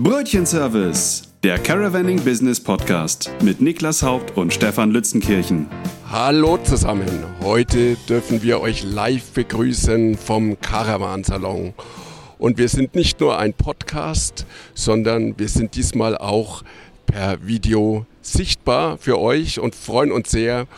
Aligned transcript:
Brötchenservice, 0.00 1.24
der 1.42 1.58
Caravanning 1.58 2.22
Business 2.22 2.60
Podcast 2.60 3.32
mit 3.42 3.60
Niklas 3.60 4.00
Haupt 4.00 4.36
und 4.36 4.54
Stefan 4.54 4.92
Lützenkirchen. 4.92 5.66
Hallo 6.08 6.56
zusammen, 6.58 7.08
heute 7.42 7.96
dürfen 8.08 8.40
wir 8.44 8.60
euch 8.60 8.84
live 8.84 9.32
begrüßen 9.32 10.16
vom 10.16 10.60
Caravan 10.60 11.24
Salon. 11.24 11.74
Und 12.38 12.58
wir 12.58 12.68
sind 12.68 12.94
nicht 12.94 13.18
nur 13.18 13.38
ein 13.38 13.54
Podcast, 13.54 14.46
sondern 14.72 15.36
wir 15.36 15.48
sind 15.48 15.74
diesmal 15.74 16.16
auch 16.16 16.62
per 17.06 17.44
Video 17.44 18.06
sichtbar 18.22 18.98
für 18.98 19.18
euch 19.18 19.58
und 19.58 19.74
freuen 19.74 20.12
uns 20.12 20.30
sehr, 20.30 20.68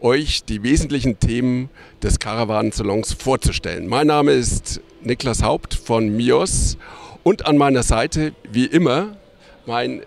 euch 0.00 0.44
die 0.44 0.62
wesentlichen 0.62 1.20
Themen 1.20 1.68
des 2.02 2.18
Caravan 2.18 2.72
Salons 2.72 3.12
vorzustellen. 3.12 3.88
Mein 3.88 4.06
Name 4.06 4.32
ist 4.32 4.80
Niklas 5.02 5.42
Haupt 5.42 5.74
von 5.74 6.16
MIOS 6.16 6.78
und 7.22 7.46
an 7.46 7.56
meiner 7.56 7.82
Seite, 7.82 8.32
wie 8.50 8.66
immer, 8.66 9.16
mein 9.66 10.02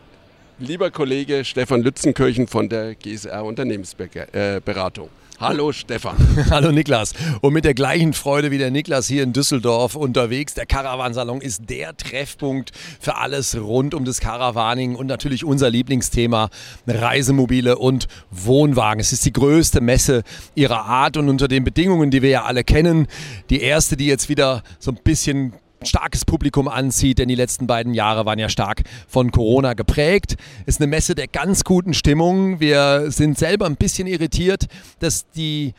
lieber 0.59 0.91
Kollege 0.91 1.45
Stefan 1.45 1.81
Lützenkirchen 1.81 2.48
von 2.48 2.70
der 2.70 2.95
GSR 2.95 3.44
Unternehmensberatung. 3.44 5.09
Hallo 5.39 5.72
Stefan. 5.72 6.16
Hallo 6.52 6.72
Niklas. 6.72 7.13
Und 7.41 7.53
mit 7.53 7.66
der 7.66 7.73
gleichen 7.73 8.13
Freude 8.13 8.52
wie 8.52 8.59
der 8.59 8.72
Niklas 8.72 9.08
hier 9.08 9.23
in 9.23 9.34
Düsseldorf 9.34 9.95
unterwegs. 9.95 10.53
Der 10.53 10.66
Caravansalon 10.66 11.41
ist 11.41 11.70
der 11.70 11.98
Treffpunkt 11.98 12.72
für 12.99 13.17
alles 13.17 13.59
rund 13.59 13.94
um 13.94 14.05
das 14.05 14.20
Caravaning 14.22 14.95
und 14.95 15.08
natürlich 15.08 15.44
unser 15.44 15.70
Lieblingsthema 15.70 16.50
Reisemobile 16.88 17.77
und 17.77 18.08
Wohnwagen. 18.31 19.02
Es 19.02 19.11
ist 19.11 19.25
die 19.25 19.34
größte 19.34 19.81
Messe 19.81 20.23
ihrer 20.55 20.86
Art 20.86 21.17
und 21.17 21.27
unter 21.27 21.48
den 21.48 21.64
Bedingungen, 21.64 22.11
die 22.11 22.22
wir 22.22 22.30
ja 22.30 22.44
alle 22.44 22.64
kennen. 22.64 23.08
Die 23.50 23.61
erste, 23.61 23.98
die 23.98 24.05
jetzt 24.05 24.30
wieder 24.30 24.64
so 24.80 24.91
ein 24.91 25.00
bisschen 25.03 25.53
starkes 25.86 26.26
Publikum 26.26 26.68
anzieht, 26.68 27.20
denn 27.20 27.28
die 27.28 27.36
letzten 27.36 27.68
beiden 27.68 27.94
Jahre 27.94 28.26
waren 28.26 28.40
ja 28.40 28.50
stark 28.50 28.84
von 29.08 29.32
Corona 29.32 29.73
geprägt. 29.73 30.36
Ist 30.66 30.81
eine 30.81 30.88
Messe 30.88 31.16
der 31.16 31.28
ganz 31.28 31.64
guten 31.64 31.94
Stimmung. 31.94 32.59
Wir 32.59 33.12
sind 33.12 33.38
selber 33.38 33.66
ein 33.66 33.75
bisschen 33.75 34.08
irritiert, 34.08 34.67
dass 35.00 35.30
die 35.31 35.73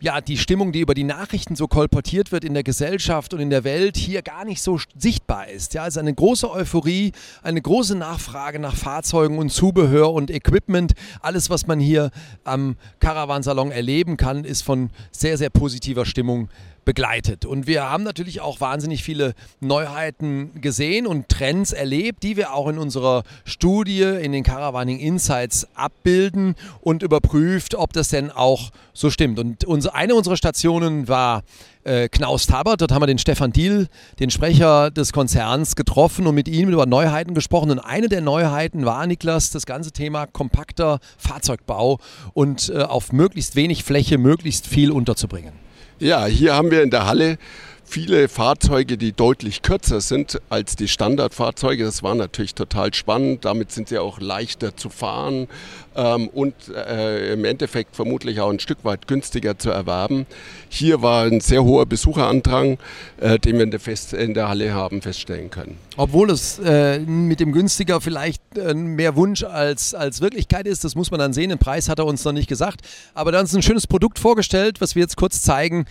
ja, 0.00 0.20
die 0.20 0.36
Stimmung, 0.36 0.72
die 0.72 0.80
über 0.80 0.94
die 0.94 1.04
Nachrichten 1.04 1.56
so 1.56 1.68
kolportiert 1.68 2.30
wird 2.30 2.44
in 2.44 2.52
der 2.52 2.62
Gesellschaft 2.62 3.32
und 3.32 3.40
in 3.40 3.48
der 3.48 3.64
Welt, 3.64 3.96
hier 3.96 4.20
gar 4.22 4.44
nicht 4.44 4.62
so 4.62 4.78
sichtbar 4.96 5.48
ist. 5.48 5.74
Ja, 5.74 5.84
also 5.84 6.00
eine 6.00 6.12
große 6.12 6.50
Euphorie, 6.50 7.12
eine 7.42 7.62
große 7.62 7.96
Nachfrage 7.96 8.58
nach 8.58 8.76
Fahrzeugen 8.76 9.38
und 9.38 9.50
Zubehör 9.50 10.12
und 10.12 10.30
Equipment. 10.30 10.92
Alles, 11.20 11.48
was 11.48 11.66
man 11.66 11.80
hier 11.80 12.10
am 12.44 12.76
Caravansalon 13.00 13.70
erleben 13.70 14.16
kann, 14.16 14.44
ist 14.44 14.62
von 14.62 14.90
sehr, 15.12 15.38
sehr 15.38 15.50
positiver 15.50 16.04
Stimmung 16.04 16.48
begleitet. 16.86 17.44
Und 17.44 17.66
wir 17.66 17.90
haben 17.90 18.04
natürlich 18.04 18.40
auch 18.40 18.60
wahnsinnig 18.62 19.02
viele 19.02 19.34
Neuheiten 19.60 20.62
gesehen 20.62 21.06
und 21.06 21.28
Trends 21.28 21.72
erlebt, 21.72 22.22
die 22.22 22.38
wir 22.38 22.54
auch 22.54 22.68
in 22.68 22.78
unserer 22.78 23.24
Studie 23.44 24.02
in 24.02 24.32
den 24.32 24.44
Caravaning 24.44 24.98
Insights 24.98 25.66
abbilden 25.74 26.54
und 26.80 27.02
überprüft, 27.02 27.74
ob 27.74 27.92
das 27.92 28.08
denn 28.08 28.30
auch 28.30 28.70
so 28.94 29.10
stimmt. 29.10 29.38
Und 29.66 29.94
eine 29.94 30.14
unserer 30.14 30.36
Stationen 30.38 31.08
war 31.08 31.42
äh, 31.82 32.08
Knaus 32.08 32.46
Tabert. 32.46 32.80
Dort 32.80 32.92
haben 32.92 33.02
wir 33.02 33.06
den 33.06 33.18
Stefan 33.18 33.52
Diel, 33.52 33.88
den 34.20 34.30
Sprecher 34.30 34.90
des 34.90 35.12
Konzerns, 35.12 35.76
getroffen 35.76 36.26
und 36.26 36.34
mit 36.36 36.48
ihm 36.48 36.68
über 36.68 36.86
Neuheiten 36.86 37.34
gesprochen. 37.34 37.70
Und 37.72 37.80
eine 37.80 38.08
der 38.08 38.20
Neuheiten 38.20 38.86
war, 38.86 39.06
Niklas, 39.06 39.50
das 39.50 39.66
ganze 39.66 39.90
Thema 39.90 40.26
kompakter 40.26 41.00
Fahrzeugbau 41.18 41.98
und 42.32 42.68
äh, 42.68 42.82
auf 42.82 43.12
möglichst 43.12 43.56
wenig 43.56 43.82
Fläche 43.82 44.18
möglichst 44.18 44.66
viel 44.68 44.92
unterzubringen. 44.92 45.65
Ja, 45.98 46.26
hier 46.26 46.54
haben 46.54 46.70
wir 46.70 46.82
in 46.82 46.90
der 46.90 47.06
Halle 47.06 47.38
viele 47.86 48.28
Fahrzeuge, 48.28 48.98
die 48.98 49.12
deutlich 49.12 49.62
kürzer 49.62 50.00
sind 50.00 50.40
als 50.50 50.76
die 50.76 50.88
Standardfahrzeuge. 50.88 51.84
Das 51.84 52.02
war 52.02 52.14
natürlich 52.14 52.54
total 52.54 52.92
spannend. 52.92 53.44
Damit 53.44 53.72
sind 53.72 53.88
sie 53.88 53.98
auch 53.98 54.20
leichter 54.20 54.76
zu 54.76 54.90
fahren 54.90 55.48
ähm, 55.94 56.28
und 56.28 56.54
äh, 56.68 57.32
im 57.32 57.44
Endeffekt 57.44 57.96
vermutlich 57.96 58.40
auch 58.40 58.50
ein 58.50 58.60
Stück 58.60 58.78
weit 58.84 59.06
günstiger 59.06 59.58
zu 59.58 59.70
erwerben. 59.70 60.26
Hier 60.68 61.00
war 61.02 61.24
ein 61.24 61.40
sehr 61.40 61.64
hoher 61.64 61.86
Besucherandrang, 61.86 62.78
äh, 63.20 63.38
den 63.38 63.56
wir 63.56 63.64
in 63.64 63.70
der, 63.70 63.80
Fest 63.80 64.12
in 64.12 64.34
der 64.34 64.48
Halle 64.48 64.74
haben 64.74 65.00
feststellen 65.00 65.50
können. 65.50 65.78
Obwohl 65.96 66.30
es 66.30 66.58
äh, 66.58 66.98
mit 66.98 67.40
dem 67.40 67.52
günstiger 67.52 68.00
vielleicht 68.00 68.42
äh, 68.58 68.74
mehr 68.74 69.16
Wunsch 69.16 69.44
als, 69.44 69.94
als 69.94 70.20
Wirklichkeit 70.20 70.66
ist, 70.66 70.84
das 70.84 70.94
muss 70.94 71.10
man 71.10 71.20
dann 71.20 71.32
sehen. 71.32 71.50
Den 71.50 71.58
Preis 71.58 71.88
hat 71.88 71.98
er 71.98 72.06
uns 72.06 72.24
noch 72.24 72.32
nicht 72.32 72.48
gesagt. 72.48 72.80
Aber 73.14 73.32
dann 73.32 73.44
ist 73.44 73.54
ein 73.54 73.62
schönes 73.62 73.86
Produkt 73.86 74.18
vorgestellt, 74.18 74.80
was 74.80 74.94
wir 74.94 75.02
jetzt 75.02 75.16
kurz 75.16 75.40
zeigen 75.40 75.86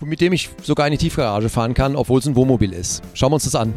mit 0.00 0.20
dem 0.20 0.32
ich 0.32 0.50
sogar 0.62 0.86
in 0.86 0.92
die 0.92 0.98
Tiefgarage 0.98 1.48
fahren 1.48 1.74
kann, 1.74 1.96
obwohl 1.96 2.18
es 2.18 2.26
ein 2.26 2.36
Wohnmobil 2.36 2.72
ist. 2.72 3.02
Schauen 3.14 3.30
wir 3.30 3.34
uns 3.34 3.44
das 3.44 3.54
an. 3.54 3.74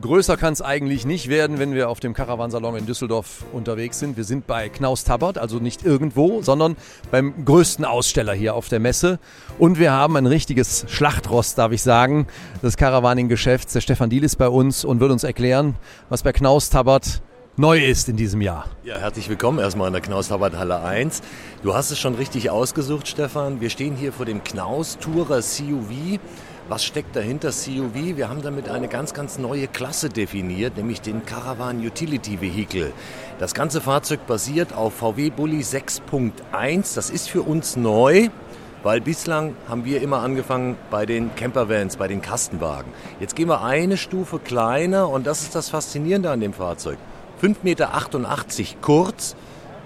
Größer 0.00 0.38
kann 0.38 0.54
es 0.54 0.62
eigentlich 0.62 1.04
nicht 1.04 1.28
werden, 1.28 1.58
wenn 1.58 1.74
wir 1.74 1.90
auf 1.90 2.00
dem 2.00 2.14
Caravansalon 2.14 2.76
in 2.76 2.86
Düsseldorf 2.86 3.44
unterwegs 3.52 3.98
sind. 3.98 4.16
Wir 4.16 4.24
sind 4.24 4.46
bei 4.46 4.70
Knaus 4.70 5.04
Tabbert, 5.04 5.36
also 5.36 5.58
nicht 5.58 5.84
irgendwo, 5.84 6.40
sondern 6.40 6.76
beim 7.10 7.44
größten 7.44 7.84
Aussteller 7.84 8.32
hier 8.32 8.54
auf 8.54 8.68
der 8.68 8.80
Messe. 8.80 9.18
Und 9.58 9.78
wir 9.78 9.92
haben 9.92 10.16
ein 10.16 10.24
richtiges 10.24 10.86
Schlachtrost, 10.88 11.58
darf 11.58 11.72
ich 11.72 11.82
sagen, 11.82 12.26
des 12.62 12.78
Caravaning-Geschäfts. 12.78 13.74
Der 13.74 13.82
Stefan 13.82 14.08
Diel 14.08 14.24
ist 14.24 14.36
bei 14.36 14.48
uns 14.48 14.86
und 14.86 15.00
wird 15.00 15.12
uns 15.12 15.22
erklären, 15.22 15.74
was 16.08 16.22
bei 16.22 16.32
Knaus 16.32 16.70
Tabbert 16.70 17.20
neu 17.60 17.78
ist 17.78 18.08
in 18.08 18.16
diesem 18.16 18.40
Jahr. 18.40 18.64
Ja, 18.84 18.96
herzlich 18.96 19.28
willkommen 19.28 19.58
erstmal 19.58 19.88
in 19.88 19.92
der 19.92 20.00
Knaus 20.00 20.30
Halle 20.30 20.82
1. 20.82 21.20
Du 21.62 21.74
hast 21.74 21.90
es 21.90 21.98
schon 21.98 22.14
richtig 22.14 22.48
ausgesucht, 22.48 23.06
Stefan. 23.06 23.60
Wir 23.60 23.68
stehen 23.68 23.96
hier 23.96 24.14
vor 24.14 24.24
dem 24.24 24.42
Knaus 24.42 24.96
Tourer 24.96 25.42
CUV. 25.42 26.18
Was 26.70 26.82
steckt 26.86 27.14
dahinter 27.14 27.50
CUV? 27.50 28.16
Wir 28.16 28.30
haben 28.30 28.40
damit 28.40 28.70
eine 28.70 28.88
ganz, 28.88 29.12
ganz 29.12 29.36
neue 29.36 29.68
Klasse 29.68 30.08
definiert, 30.08 30.78
nämlich 30.78 31.02
den 31.02 31.26
Caravan 31.26 31.86
Utility 31.86 32.40
Vehicle. 32.40 32.94
Das 33.38 33.52
ganze 33.52 33.82
Fahrzeug 33.82 34.26
basiert 34.26 34.72
auf 34.72 34.94
VW 34.94 35.28
Bulli 35.28 35.60
6.1. 35.60 36.94
Das 36.94 37.10
ist 37.10 37.28
für 37.28 37.42
uns 37.42 37.76
neu. 37.76 38.28
Weil 38.82 39.02
bislang 39.02 39.54
haben 39.68 39.84
wir 39.84 40.00
immer 40.00 40.20
angefangen 40.20 40.78
bei 40.90 41.04
den 41.04 41.34
Campervans, 41.34 41.98
bei 41.98 42.08
den 42.08 42.22
Kastenwagen. 42.22 42.90
Jetzt 43.20 43.36
gehen 43.36 43.48
wir 43.48 43.60
eine 43.62 43.98
Stufe 43.98 44.38
kleiner 44.38 45.10
und 45.10 45.26
das 45.26 45.42
ist 45.42 45.54
das 45.54 45.68
Faszinierende 45.68 46.30
an 46.30 46.40
dem 46.40 46.54
Fahrzeug. 46.54 46.96
5,88 47.40 47.62
Meter 47.62 47.90
kurz. 48.82 49.34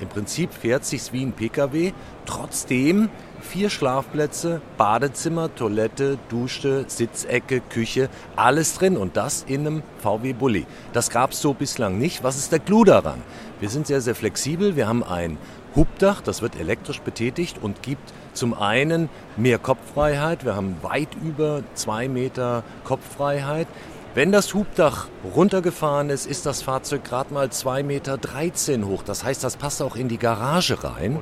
Im 0.00 0.08
Prinzip 0.08 0.52
fährt 0.52 0.84
sich's 0.84 1.12
wie 1.12 1.22
ein 1.24 1.32
Pkw. 1.32 1.92
Trotzdem 2.26 3.10
vier 3.40 3.70
Schlafplätze, 3.70 4.60
Badezimmer, 4.76 5.54
Toilette, 5.54 6.18
Dusche, 6.28 6.84
Sitzecke, 6.88 7.60
Küche, 7.60 8.08
alles 8.34 8.74
drin 8.74 8.96
und 8.96 9.16
das 9.16 9.44
in 9.46 9.60
einem 9.60 9.82
VW 9.98 10.32
Bulli. 10.32 10.66
Das 10.92 11.10
gab's 11.10 11.40
so 11.40 11.54
bislang 11.54 11.98
nicht. 11.98 12.24
Was 12.24 12.36
ist 12.36 12.50
der 12.50 12.58
Clou 12.58 12.84
daran? 12.84 13.22
Wir 13.60 13.68
sind 13.68 13.86
sehr, 13.86 14.00
sehr 14.00 14.14
flexibel. 14.14 14.74
Wir 14.74 14.88
haben 14.88 15.04
ein 15.04 15.38
Hubdach, 15.76 16.20
das 16.22 16.42
wird 16.42 16.58
elektrisch 16.58 17.00
betätigt 17.00 17.58
und 17.60 17.82
gibt 17.82 18.12
zum 18.32 18.54
einen 18.54 19.08
mehr 19.36 19.58
Kopffreiheit. 19.58 20.44
Wir 20.44 20.56
haben 20.56 20.76
weit 20.82 21.08
über 21.22 21.62
zwei 21.74 22.08
Meter 22.08 22.64
Kopffreiheit. 22.84 23.68
Wenn 24.14 24.30
das 24.30 24.54
Hubdach 24.54 25.08
runtergefahren 25.34 26.08
ist, 26.08 26.26
ist 26.26 26.46
das 26.46 26.62
Fahrzeug 26.62 27.02
gerade 27.02 27.34
mal 27.34 27.48
2,13 27.48 27.82
Meter 27.82 28.86
hoch. 28.86 29.02
Das 29.02 29.24
heißt, 29.24 29.42
das 29.42 29.56
passt 29.56 29.82
auch 29.82 29.96
in 29.96 30.06
die 30.06 30.18
Garage 30.18 30.84
rein. 30.84 31.18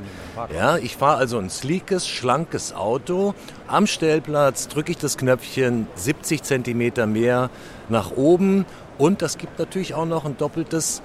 Ja, 0.54 0.76
ich 0.76 0.98
fahre 0.98 1.16
also 1.16 1.38
ein 1.38 1.48
sleekes, 1.48 2.06
schlankes 2.06 2.74
Auto. 2.74 3.34
Am 3.66 3.86
Stellplatz 3.86 4.68
drücke 4.68 4.90
ich 4.90 4.98
das 4.98 5.16
Knöpfchen 5.16 5.86
70 5.94 6.42
Zentimeter 6.42 7.06
mehr 7.06 7.48
nach 7.88 8.10
oben. 8.10 8.66
Und 8.98 9.22
das 9.22 9.38
gibt 9.38 9.58
natürlich 9.58 9.94
auch 9.94 10.04
noch 10.04 10.26
ein 10.26 10.36
doppeltes 10.36 11.00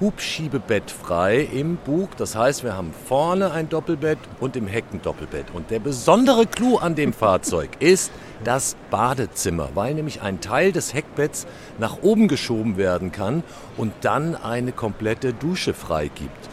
Hubschiebebett 0.00 0.90
frei 0.90 1.40
im 1.52 1.76
Bug. 1.76 2.16
Das 2.16 2.34
heißt, 2.34 2.64
wir 2.64 2.74
haben 2.74 2.92
vorne 3.06 3.52
ein 3.52 3.68
Doppelbett 3.68 4.18
und 4.40 4.56
im 4.56 4.66
Heck 4.66 4.84
ein 4.92 5.02
Doppelbett. 5.02 5.46
Und 5.52 5.70
der 5.70 5.78
besondere 5.78 6.46
Clou 6.46 6.78
an 6.78 6.94
dem 6.94 7.12
Fahrzeug 7.12 7.70
ist 7.80 8.10
das 8.42 8.76
Badezimmer, 8.90 9.68
weil 9.74 9.94
nämlich 9.94 10.22
ein 10.22 10.40
Teil 10.40 10.72
des 10.72 10.94
Heckbetts 10.94 11.46
nach 11.78 11.98
oben 12.02 12.28
geschoben 12.28 12.76
werden 12.78 13.12
kann 13.12 13.42
und 13.76 13.92
dann 14.00 14.36
eine 14.36 14.72
komplette 14.72 15.34
Dusche 15.34 15.74
frei 15.74 16.08
gibt. 16.08 16.48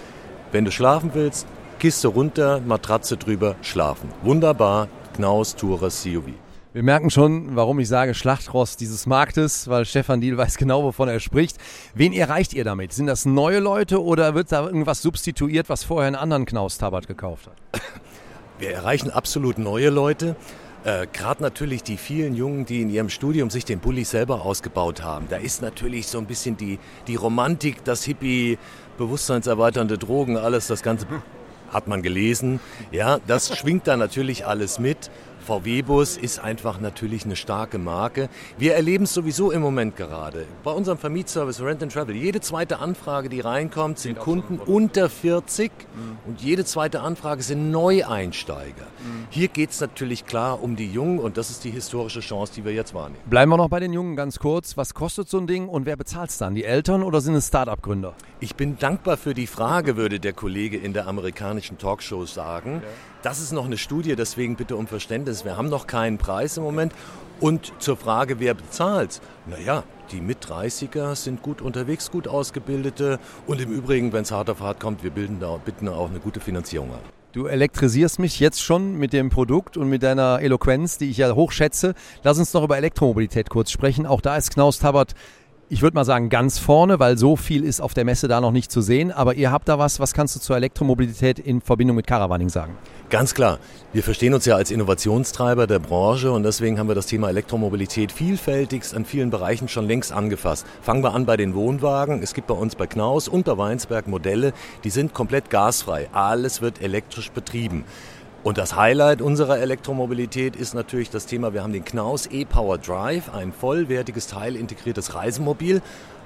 Wenn 0.52 0.66
du 0.66 0.72
schlafen 0.72 1.12
willst, 1.14 1.48
Kiste 1.80 2.08
runter, 2.10 2.60
Matratze 2.60 3.18
drüber, 3.18 3.56
schlafen. 3.62 4.10
Wunderbar, 4.24 4.88
Knaus 5.16 5.56
Tourer 5.56 5.90
CUV. 5.90 6.47
Wir 6.78 6.84
merken 6.84 7.10
schon, 7.10 7.56
warum 7.56 7.80
ich 7.80 7.88
sage 7.88 8.14
Schlachtrost 8.14 8.80
dieses 8.82 9.08
Marktes, 9.08 9.68
weil 9.68 9.84
Stefan 9.84 10.22
Diel 10.22 10.38
weiß 10.38 10.58
genau, 10.58 10.84
wovon 10.84 11.10
er 11.10 11.20
spricht. 11.20 11.58
Wen 11.96 12.14
erreicht 12.14 12.54
ihr 12.54 12.64
damit? 12.64 12.94
Sind 12.94 13.08
das 13.08 13.26
neue 13.26 13.58
Leute 13.58 14.04
oder 14.04 14.36
wird 14.36 14.52
da 14.52 14.64
irgendwas 14.64 15.02
substituiert, 15.02 15.70
was 15.70 15.84
vorher 15.84 16.06
einen 16.06 16.16
anderen 16.16 16.46
Knaus 16.46 16.78
Tabat 16.78 17.08
gekauft 17.08 17.48
hat? 17.48 17.82
Wir 18.60 18.74
erreichen 18.74 19.10
absolut 19.10 19.58
neue 19.58 19.90
Leute. 19.90 20.36
Äh, 20.84 21.08
Gerade 21.12 21.42
natürlich 21.42 21.82
die 21.82 21.98
vielen 21.98 22.36
Jungen, 22.36 22.68
die 22.68 22.84
in 22.84 22.92
ihrem 22.92 23.10
Studium 23.10 23.50
sich 23.50 23.66
den 23.66 23.80
Bulli 23.80 24.04
selber 24.04 24.46
ausgebaut 24.46 25.02
haben. 25.02 25.26
Da 25.32 25.38
ist 25.38 25.64
natürlich 25.64 26.06
so 26.06 26.20
ein 26.20 26.28
bisschen 26.28 26.58
die, 26.58 26.78
die 27.08 27.16
Romantik, 27.16 27.84
das 27.86 28.04
Hippie, 28.04 28.60
bewusstseinserweiternde 29.00 29.98
Drogen, 29.98 30.38
alles, 30.38 30.68
das 30.68 30.84
Ganze 30.84 31.08
hat 31.74 31.88
man 31.88 32.02
gelesen. 32.02 32.60
Ja, 32.92 33.20
das 33.26 33.58
schwingt 33.58 33.88
da 33.88 33.98
natürlich 33.98 34.46
alles 34.46 34.80
mit. 34.80 35.10
VW-Bus 35.48 36.18
ist 36.18 36.40
einfach 36.40 36.82
natürlich 36.82 37.24
eine 37.24 37.38
starke 37.38 37.78
Marke. 37.78 38.28
Wir 38.58 38.76
erleben 38.76 39.06
es 39.06 39.14
sowieso 39.14 39.52
im 39.52 39.62
Moment 39.62 39.96
gerade. 39.96 40.46
Bei 40.66 40.72
unserem 40.72 40.98
Vermietservice 40.98 41.62
Rent 41.62 41.82
and 41.82 41.94
Travel, 41.94 42.14
jede 42.14 42.42
zweite 42.42 42.80
Anfrage, 42.80 43.30
die 43.30 43.40
reinkommt, 43.40 43.98
sind 43.98 44.20
Kunden 44.20 44.60
unter 44.60 45.10
40 45.10 45.72
mhm. 45.72 46.18
und 46.28 46.42
jede 46.42 46.66
zweite 46.66 47.00
Anfrage 47.00 47.44
sind 47.44 47.72
Neueinsteiger. 47.72 48.88
Mhm. 49.00 49.28
Hier 49.30 49.48
geht 49.48 49.70
es 49.70 49.80
natürlich 49.80 50.26
klar 50.26 50.62
um 50.62 50.76
die 50.76 50.92
Jungen 50.92 51.20
und 51.20 51.38
das 51.38 51.50
ist 51.50 51.64
die 51.64 51.72
historische 51.72 52.20
Chance, 52.20 52.52
die 52.54 52.66
wir 52.66 52.74
jetzt 52.74 52.94
wahrnehmen. 52.94 53.22
Bleiben 53.30 53.50
wir 53.50 53.56
noch 53.56 53.70
bei 53.70 53.80
den 53.80 53.94
Jungen 53.94 54.18
ganz 54.18 54.40
kurz. 54.40 54.76
Was 54.76 54.94
kostet 54.94 55.30
so 55.30 55.38
ein 55.38 55.48
Ding 55.48 55.70
und 55.70 55.86
wer 55.86 55.96
bezahlt 55.96 56.30
es 56.30 56.38
dann? 56.38 56.56
Die 56.56 56.66
Eltern 56.66 57.04
oder 57.04 57.22
sind 57.22 57.36
es 57.36 57.48
Start-up-Gründer? 57.48 58.16
Ich 58.42 58.56
bin 58.56 58.78
dankbar 58.78 59.16
für 59.16 59.34
die 59.34 59.48
Frage, 59.48 59.96
würde 59.96 60.20
der 60.20 60.34
Kollege 60.34 60.76
in 60.76 60.92
der 60.92 61.08
amerikanischen 61.08 61.78
Talkshow 61.78 62.26
sagen. 62.26 62.82
Ja. 62.84 62.90
Das 63.24 63.42
ist 63.42 63.52
noch 63.52 63.66
eine 63.66 63.78
Studie, 63.78 64.16
deswegen 64.16 64.56
bitte 64.56 64.76
um 64.76 64.86
Verständnis. 64.86 65.44
Wir 65.44 65.58
haben 65.58 65.70
noch 65.70 65.88
keinen 65.88 66.18
Preis 66.18 66.58
im 66.58 66.64
Moment. 66.64 66.94
Und 67.40 67.74
zur 67.80 67.98
Frage, 67.98 68.40
wer 68.40 68.54
bezahlt? 68.54 69.22
Naja, 69.46 69.84
die 70.12 70.22
Mit-30er 70.22 71.16
sind 71.16 71.42
gut 71.42 71.62
unterwegs, 71.62 72.12
gut 72.12 72.28
ausgebildete. 72.28 73.20
Und 73.46 73.62
im 73.62 73.72
Übrigen, 73.72 74.14
wenn 74.14 74.24
es 74.24 74.32
hart 74.32 74.50
auf 74.50 74.62
hart 74.62 74.80
kommt, 74.80 75.04
wir 75.04 75.12
bilden 75.12 75.40
da, 75.40 75.58
bitten 75.58 75.88
auch 75.88 76.10
eine 76.10 76.20
gute 76.20 76.40
Finanzierung 76.40 76.92
an. 76.92 77.00
Du 77.34 77.46
elektrisierst 77.46 78.20
mich 78.20 78.40
jetzt 78.40 78.62
schon 78.62 78.98
mit 78.98 79.14
dem 79.14 79.30
Produkt 79.30 79.78
und 79.78 79.90
mit 79.90 80.02
deiner 80.02 80.40
Eloquenz, 80.42 80.98
die 80.98 81.10
ich 81.10 81.18
ja 81.18 81.34
hochschätze. 81.34 81.94
Lass 82.24 82.40
uns 82.40 82.54
noch 82.54 82.64
über 82.64 82.78
Elektromobilität 82.78 83.50
kurz 83.50 83.70
sprechen. 83.72 84.06
Auch 84.06 84.22
da 84.22 84.38
ist 84.38 84.52
Knaus 84.52 84.80
Tabbert 84.80 85.14
ich 85.70 85.82
würde 85.82 85.96
mal 85.96 86.06
sagen, 86.06 86.30
ganz 86.30 86.60
vorne, 86.60 87.00
weil 87.00 87.18
so 87.18 87.36
viel 87.36 87.66
ist 87.66 87.82
auf 87.82 87.94
der 87.94 88.06
Messe 88.06 88.30
da 88.30 88.40
noch 88.40 88.52
nicht 88.52 88.72
zu 88.72 88.82
sehen. 88.82 89.12
Aber 89.12 89.36
ihr 89.36 89.52
habt 89.52 89.68
da 89.68 89.78
was, 89.78 90.00
was 90.00 90.14
kannst 90.14 90.36
du 90.36 90.40
zur 90.40 90.56
Elektromobilität 90.56 91.40
in 91.40 91.60
Verbindung 91.60 91.98
mit 91.98 92.08
Caravaning 92.08 92.48
sagen? 92.48 92.78
Ganz 93.10 93.34
klar. 93.34 93.60
Wir 93.92 94.02
verstehen 94.02 94.34
uns 94.34 94.46
ja 94.46 94.56
als 94.56 94.72
Innovationstreiber 94.72 95.68
der 95.68 95.80
Branche 95.80 96.32
und 96.32 96.44
deswegen 96.44 96.80
haben 96.80 96.88
wir 96.88 96.96
das 96.96 97.08
Thema 97.08 97.30
Elektromobilität 97.30 98.14
vielfältigst 98.14 98.96
an 98.96 99.04
vielen 99.04 99.30
Bereichen 99.30 99.68
schon 99.68 99.88
längst 99.88 100.14
angefasst. 100.14 100.66
Fangen 100.82 101.04
wir 101.04 101.14
an 101.14 101.26
bei 101.26 101.36
den 101.36 101.54
Wohnwagen. 101.54 102.24
Es 102.24 102.34
gibt 102.34 102.48
bei 102.48 102.56
uns 102.56 102.76
bei 102.76 102.88
Knaus 102.88 103.28
und 103.28 103.46
bei 103.46 103.58
Weinsberg 103.58 104.08
Modelle, 104.08 104.54
die 104.86 104.90
sind 104.90 105.14
komplett 105.14 105.50
gasfrei. 105.50 106.08
Alles 106.14 106.62
wird 106.62 106.82
elektrisch 106.82 107.32
betrieben. 107.32 107.84
Und 108.48 108.58
das 108.58 108.78
Highlight 108.78 109.22
unserer 109.22 109.60
Elektromobilität 109.60 110.56
ist 110.56 110.74
natürlich 110.74 111.10
das 111.10 111.26
Thema, 111.26 111.54
wir 111.54 111.64
haben 111.64 111.74
den 111.74 111.84
Knaus 111.84 112.28
E-Power 112.28 112.78
Drive, 112.78 113.30
ein 113.34 113.52
vollwertiges 113.52 114.28
teilintegriertes 114.28 115.16
Reisemobil. 115.16 115.82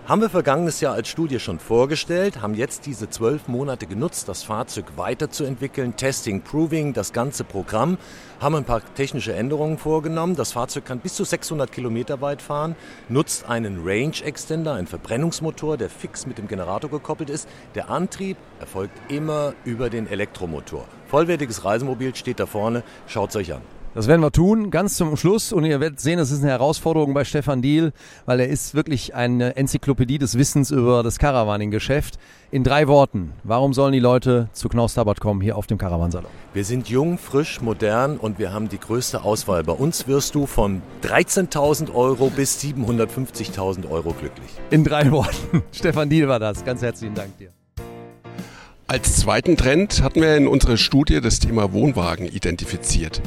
Haben 0.08 0.22
wir 0.22 0.32
vergangenes 0.32 0.82
Jahr 0.82 0.96
als 0.96 1.10
Studie 1.10 1.40
schon 1.40 1.60
vorgestellt, 1.60 2.42
haben 2.42 2.56
jetzt 2.56 2.88
diese 2.88 3.12
zwölf 3.12 3.48
Monate 3.48 3.86
genutzt, 3.86 4.28
das 4.28 4.42
Fahrzeug 4.42 4.86
weiterzuentwickeln, 4.96 5.96
Testing, 5.96 6.42
Proving, 6.42 6.94
das 6.94 7.14
ganze 7.14 7.44
Programm, 7.44 8.00
haben 8.40 8.56
ein 8.56 8.66
paar 8.66 8.82
technische 8.96 9.34
Änderungen 9.34 9.78
vorgenommen. 9.78 10.36
Das 10.36 10.54
Fahrzeug 10.54 10.86
kann 10.86 11.00
bis 11.00 11.14
zu 11.14 11.24
600 11.24 11.72
Kilometer 11.72 12.20
weit 12.20 12.42
fahren, 12.42 12.76
nutzt 13.10 13.48
einen 13.48 13.84
Range 13.86 14.16
Extender, 14.24 14.74
einen 14.74 14.88
Verbrennungsmotor, 14.88 15.78
der 15.78 15.92
fix 15.92 16.26
mit 16.26 16.40
dem 16.40 16.48
Generator 16.48 16.90
gekoppelt 16.90 17.30
ist. 17.30 17.48
Der 17.76 17.92
Antrieb 17.92 18.38
erfolgt 18.60 19.00
immer 19.12 19.54
über 19.66 19.92
den 19.92 20.08
Elektromotor. 20.08 20.86
Vollwertiges 21.10 21.64
Reisemobil 21.64 22.16
steht 22.16 22.40
da 22.40 22.48
vorne, 22.48 22.82
schaut 23.06 23.30
es 23.30 23.36
euch 23.36 23.54
an. 23.54 23.62
Das 23.94 24.08
werden 24.08 24.22
wir 24.22 24.32
tun, 24.32 24.72
ganz 24.72 24.96
zum 24.96 25.18
Schluss. 25.18 25.52
Und 25.52 25.66
ihr 25.66 25.82
werdet 25.82 26.00
sehen, 26.00 26.18
das 26.18 26.32
ist 26.32 26.42
eine 26.42 26.52
Herausforderung 26.52 27.14
bei 27.14 27.26
Stefan 27.26 27.62
Diel, 27.62 27.92
weil 28.26 28.40
er 28.40 28.48
ist 28.48 28.74
wirklich 28.74 29.16
eine 29.16 29.58
Enzyklopädie 29.58 30.18
des 30.18 30.38
Wissens 30.38 30.72
über 30.72 31.04
das 31.04 31.20
Caravaning-Geschäft. 31.20 32.18
In 32.52 32.64
drei 32.64 32.88
Worten, 32.88 33.34
warum 33.44 33.74
sollen 33.74 33.92
die 33.92 34.00
Leute 34.00 34.48
zu 34.54 34.70
Knaus 34.70 34.94
Tabat 34.94 35.20
kommen 35.20 35.42
hier 35.42 35.58
auf 35.58 35.68
dem 35.68 35.78
Caravansalon? 35.78 36.32
Wir 36.54 36.64
sind 36.64 36.88
jung, 36.88 37.18
frisch, 37.18 37.60
modern 37.60 38.18
und 38.18 38.40
wir 38.40 38.54
haben 38.54 38.70
die 38.70 38.80
größte 38.80 39.24
Auswahl. 39.24 39.64
Bei 39.64 39.74
uns 39.74 40.08
wirst 40.08 40.36
du 40.36 40.46
von 40.46 40.82
13.000 41.04 41.94
Euro 41.94 42.30
bis 42.30 42.62
750.000 42.62 43.90
Euro 43.90 44.14
glücklich. 44.14 44.52
In 44.70 44.86
drei 44.86 45.12
Worten. 45.12 45.64
Stefan 45.74 46.10
Diel 46.10 46.30
war 46.30 46.40
das. 46.40 46.64
Ganz 46.64 46.82
herzlichen 46.82 47.16
Dank 47.16 47.38
dir. 47.38 47.52
Als 48.92 49.16
zweiten 49.16 49.56
Trend 49.56 50.04
hatten 50.04 50.20
wir 50.20 50.36
in 50.36 50.50
unserer 50.50 50.76
Studie 50.76 51.22
das 51.22 51.40
Thema 51.40 51.72
Wohnwagen 51.72 52.26
identifiziert. 52.28 53.22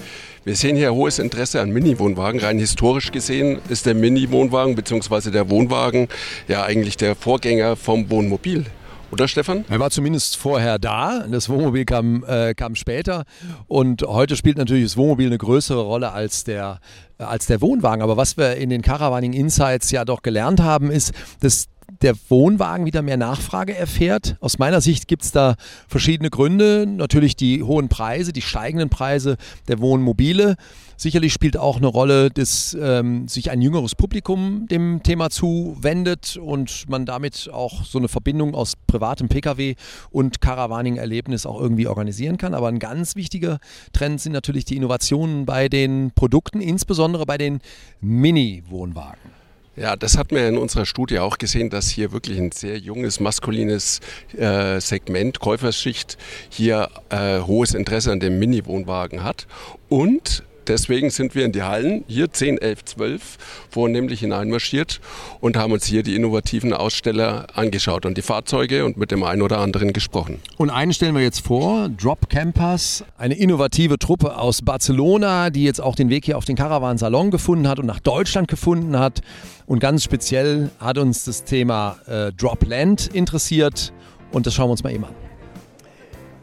Wir 0.44 0.56
sehen 0.56 0.76
hier 0.76 0.92
hohes 0.92 1.18
Interesse 1.18 1.62
an 1.62 1.70
Mini-Wohnwagen. 1.70 2.38
Rein 2.38 2.58
historisch 2.58 3.12
gesehen 3.12 3.60
ist 3.70 3.86
der 3.86 3.94
Mini-Wohnwagen 3.94 4.74
bzw. 4.74 5.30
der 5.30 5.48
Wohnwagen 5.48 6.08
ja 6.48 6.64
eigentlich 6.64 6.98
der 6.98 7.16
Vorgänger 7.16 7.76
vom 7.76 8.10
Wohnmobil. 8.10 8.66
Oder 9.10 9.26
Stefan? 9.26 9.64
Er 9.70 9.80
war 9.80 9.90
zumindest 9.90 10.36
vorher 10.36 10.78
da. 10.78 11.24
Das 11.30 11.48
Wohnmobil 11.48 11.86
kam, 11.86 12.24
äh, 12.24 12.52
kam 12.52 12.74
später. 12.74 13.24
Und 13.66 14.02
heute 14.02 14.36
spielt 14.36 14.58
natürlich 14.58 14.84
das 14.84 14.98
Wohnmobil 14.98 15.28
eine 15.28 15.38
größere 15.38 15.80
Rolle 15.80 16.12
als 16.12 16.44
der, 16.44 16.80
äh, 17.18 17.22
als 17.22 17.46
der 17.46 17.62
Wohnwagen. 17.62 18.02
Aber 18.02 18.18
was 18.18 18.36
wir 18.36 18.56
in 18.56 18.68
den 18.68 18.82
Caravaning 18.82 19.32
Insights 19.32 19.90
ja 19.92 20.04
doch 20.04 20.20
gelernt 20.20 20.60
haben, 20.60 20.90
ist, 20.90 21.12
dass 21.40 21.68
der 22.02 22.14
Wohnwagen 22.28 22.86
wieder 22.86 23.02
mehr 23.02 23.16
Nachfrage 23.16 23.76
erfährt. 23.76 24.36
Aus 24.40 24.58
meiner 24.58 24.80
Sicht 24.80 25.08
gibt 25.08 25.22
es 25.22 25.32
da 25.32 25.54
verschiedene 25.88 26.30
Gründe. 26.30 26.86
Natürlich 26.86 27.36
die 27.36 27.62
hohen 27.62 27.88
Preise, 27.88 28.32
die 28.32 28.42
steigenden 28.42 28.90
Preise 28.90 29.36
der 29.68 29.80
Wohnmobile. 29.80 30.56
Sicherlich 30.96 31.32
spielt 31.32 31.56
auch 31.56 31.78
eine 31.78 31.86
Rolle, 31.86 32.30
dass 32.30 32.76
ähm, 32.80 33.26
sich 33.26 33.50
ein 33.50 33.60
jüngeres 33.60 33.94
Publikum 33.94 34.66
dem 34.68 35.02
Thema 35.02 35.28
zuwendet 35.28 36.36
und 36.36 36.88
man 36.88 37.04
damit 37.04 37.50
auch 37.52 37.84
so 37.84 37.98
eine 37.98 38.08
Verbindung 38.08 38.54
aus 38.54 38.74
privatem 38.86 39.28
Pkw 39.28 39.74
und 40.10 40.40
Caravaning-Erlebnis 40.40 41.46
auch 41.46 41.60
irgendwie 41.60 41.88
organisieren 41.88 42.38
kann. 42.38 42.54
Aber 42.54 42.68
ein 42.68 42.78
ganz 42.78 43.16
wichtiger 43.16 43.58
Trend 43.92 44.20
sind 44.20 44.32
natürlich 44.32 44.64
die 44.64 44.76
Innovationen 44.76 45.46
bei 45.46 45.68
den 45.68 46.12
Produkten, 46.14 46.60
insbesondere 46.60 47.26
bei 47.26 47.38
den 47.38 47.58
Mini-Wohnwagen. 48.00 49.43
Ja, 49.76 49.96
das 49.96 50.16
hat 50.16 50.30
man 50.30 50.42
in 50.42 50.56
unserer 50.56 50.86
Studie 50.86 51.18
auch 51.18 51.36
gesehen, 51.36 51.68
dass 51.68 51.88
hier 51.88 52.12
wirklich 52.12 52.38
ein 52.38 52.52
sehr 52.52 52.78
junges, 52.78 53.18
maskulines 53.18 54.00
äh, 54.36 54.80
Segment, 54.80 55.40
Käuferschicht, 55.40 56.16
hier 56.48 56.90
äh, 57.10 57.40
hohes 57.40 57.74
Interesse 57.74 58.12
an 58.12 58.20
dem 58.20 58.38
Mini-Wohnwagen 58.38 59.24
hat. 59.24 59.48
Und 59.88 60.44
Deswegen 60.68 61.10
sind 61.10 61.34
wir 61.34 61.44
in 61.44 61.52
die 61.52 61.62
Hallen, 61.62 62.04
hier 62.06 62.30
10, 62.30 62.58
11, 62.58 62.84
12, 62.84 63.38
vornehmlich 63.70 64.20
hineinmarschiert 64.20 65.00
und 65.40 65.56
haben 65.56 65.72
uns 65.72 65.84
hier 65.84 66.02
die 66.02 66.16
innovativen 66.16 66.72
Aussteller 66.72 67.46
angeschaut 67.54 68.06
und 68.06 68.16
die 68.16 68.22
Fahrzeuge 68.22 68.84
und 68.84 68.96
mit 68.96 69.10
dem 69.10 69.22
einen 69.22 69.42
oder 69.42 69.58
anderen 69.58 69.92
gesprochen. 69.92 70.40
Und 70.56 70.70
einen 70.70 70.92
stellen 70.92 71.14
wir 71.14 71.22
jetzt 71.22 71.40
vor, 71.40 71.88
Drop 71.88 72.28
Campers, 72.28 73.04
eine 73.18 73.34
innovative 73.34 73.98
Truppe 73.98 74.36
aus 74.36 74.62
Barcelona, 74.62 75.50
die 75.50 75.64
jetzt 75.64 75.80
auch 75.80 75.94
den 75.94 76.08
Weg 76.08 76.24
hier 76.24 76.38
auf 76.38 76.44
den 76.44 76.56
Caravan 76.56 76.98
Salon 76.98 77.30
gefunden 77.30 77.68
hat 77.68 77.78
und 77.78 77.86
nach 77.86 78.00
Deutschland 78.00 78.48
gefunden 78.48 78.98
hat. 78.98 79.20
Und 79.66 79.80
ganz 79.80 80.04
speziell 80.04 80.70
hat 80.78 80.98
uns 80.98 81.24
das 81.24 81.44
Thema 81.44 81.96
äh, 82.06 82.32
Dropland 82.32 83.06
interessiert 83.08 83.92
und 84.32 84.46
das 84.46 84.54
schauen 84.54 84.68
wir 84.68 84.72
uns 84.72 84.82
mal 84.82 84.92
eben 84.92 85.04
an. 85.04 85.23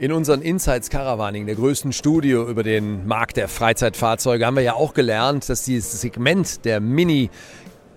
In 0.01 0.11
unseren 0.11 0.41
Insights 0.41 0.89
Caravaning, 0.89 1.45
der 1.45 1.53
größten 1.53 1.93
Studie 1.93 2.31
über 2.31 2.63
den 2.63 3.05
Markt 3.05 3.37
der 3.37 3.47
Freizeitfahrzeuge, 3.47 4.43
haben 4.47 4.55
wir 4.55 4.63
ja 4.63 4.73
auch 4.73 4.95
gelernt, 4.95 5.47
dass 5.47 5.63
dieses 5.63 6.01
Segment 6.01 6.65
der 6.65 6.79
Mini 6.79 7.29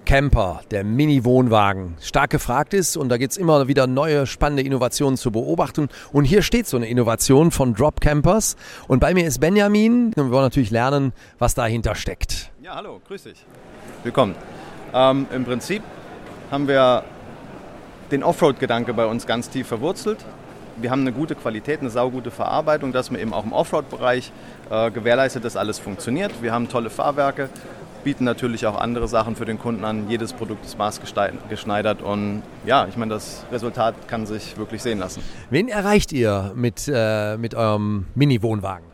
Camper, 0.04 0.60
der 0.70 0.84
Mini-Wohnwagen 0.84 1.96
stark 2.02 2.28
gefragt 2.28 2.74
ist 2.74 2.98
und 2.98 3.08
da 3.08 3.16
gibt 3.16 3.32
es 3.32 3.38
immer 3.38 3.68
wieder 3.68 3.86
neue 3.86 4.26
spannende 4.26 4.62
Innovationen 4.62 5.16
zu 5.16 5.30
beobachten. 5.30 5.88
Und 6.12 6.26
hier 6.26 6.42
steht 6.42 6.66
so 6.66 6.76
eine 6.76 6.88
Innovation 6.88 7.50
von 7.50 7.72
Drop 7.72 8.02
Campers 8.02 8.56
und 8.86 9.00
bei 9.00 9.14
mir 9.14 9.26
ist 9.26 9.40
Benjamin 9.40 10.08
und 10.08 10.16
wir 10.16 10.30
wollen 10.30 10.44
natürlich 10.44 10.70
lernen, 10.70 11.14
was 11.38 11.54
dahinter 11.54 11.94
steckt. 11.94 12.50
Ja, 12.62 12.74
hallo, 12.74 13.00
grüß 13.08 13.22
dich. 13.22 13.46
Willkommen. 14.02 14.34
Ähm, 14.92 15.26
Im 15.34 15.46
Prinzip 15.46 15.82
haben 16.50 16.68
wir 16.68 17.02
den 18.10 18.22
Offroad-Gedanke 18.22 18.92
bei 18.92 19.06
uns 19.06 19.26
ganz 19.26 19.48
tief 19.48 19.68
verwurzelt 19.68 20.18
wir 20.76 20.90
haben 20.90 21.02
eine 21.02 21.12
gute 21.12 21.34
Qualität, 21.34 21.80
eine 21.80 21.90
saugute 21.90 22.30
Verarbeitung, 22.30 22.92
dass 22.92 23.10
man 23.10 23.20
eben 23.20 23.32
auch 23.32 23.44
im 23.44 23.52
Offroad-Bereich 23.52 24.32
äh, 24.70 24.90
gewährleistet, 24.90 25.44
dass 25.44 25.56
alles 25.56 25.78
funktioniert. 25.78 26.42
Wir 26.42 26.52
haben 26.52 26.68
tolle 26.68 26.90
Fahrwerke, 26.90 27.48
bieten 28.02 28.24
natürlich 28.24 28.66
auch 28.66 28.78
andere 28.78 29.08
Sachen 29.08 29.36
für 29.36 29.44
den 29.44 29.58
Kunden 29.58 29.84
an. 29.84 30.08
Jedes 30.08 30.32
Produkt 30.32 30.64
ist 30.64 30.78
maßgeschneidert 30.78 32.02
und 32.02 32.42
ja, 32.66 32.86
ich 32.86 32.96
meine, 32.96 33.14
das 33.14 33.44
Resultat 33.50 34.08
kann 34.08 34.26
sich 34.26 34.56
wirklich 34.56 34.82
sehen 34.82 34.98
lassen. 34.98 35.22
Wen 35.50 35.68
erreicht 35.68 36.12
ihr 36.12 36.52
mit, 36.54 36.90
äh, 36.92 37.36
mit 37.36 37.54
eurem 37.54 38.06
Mini-Wohnwagen? 38.14 38.84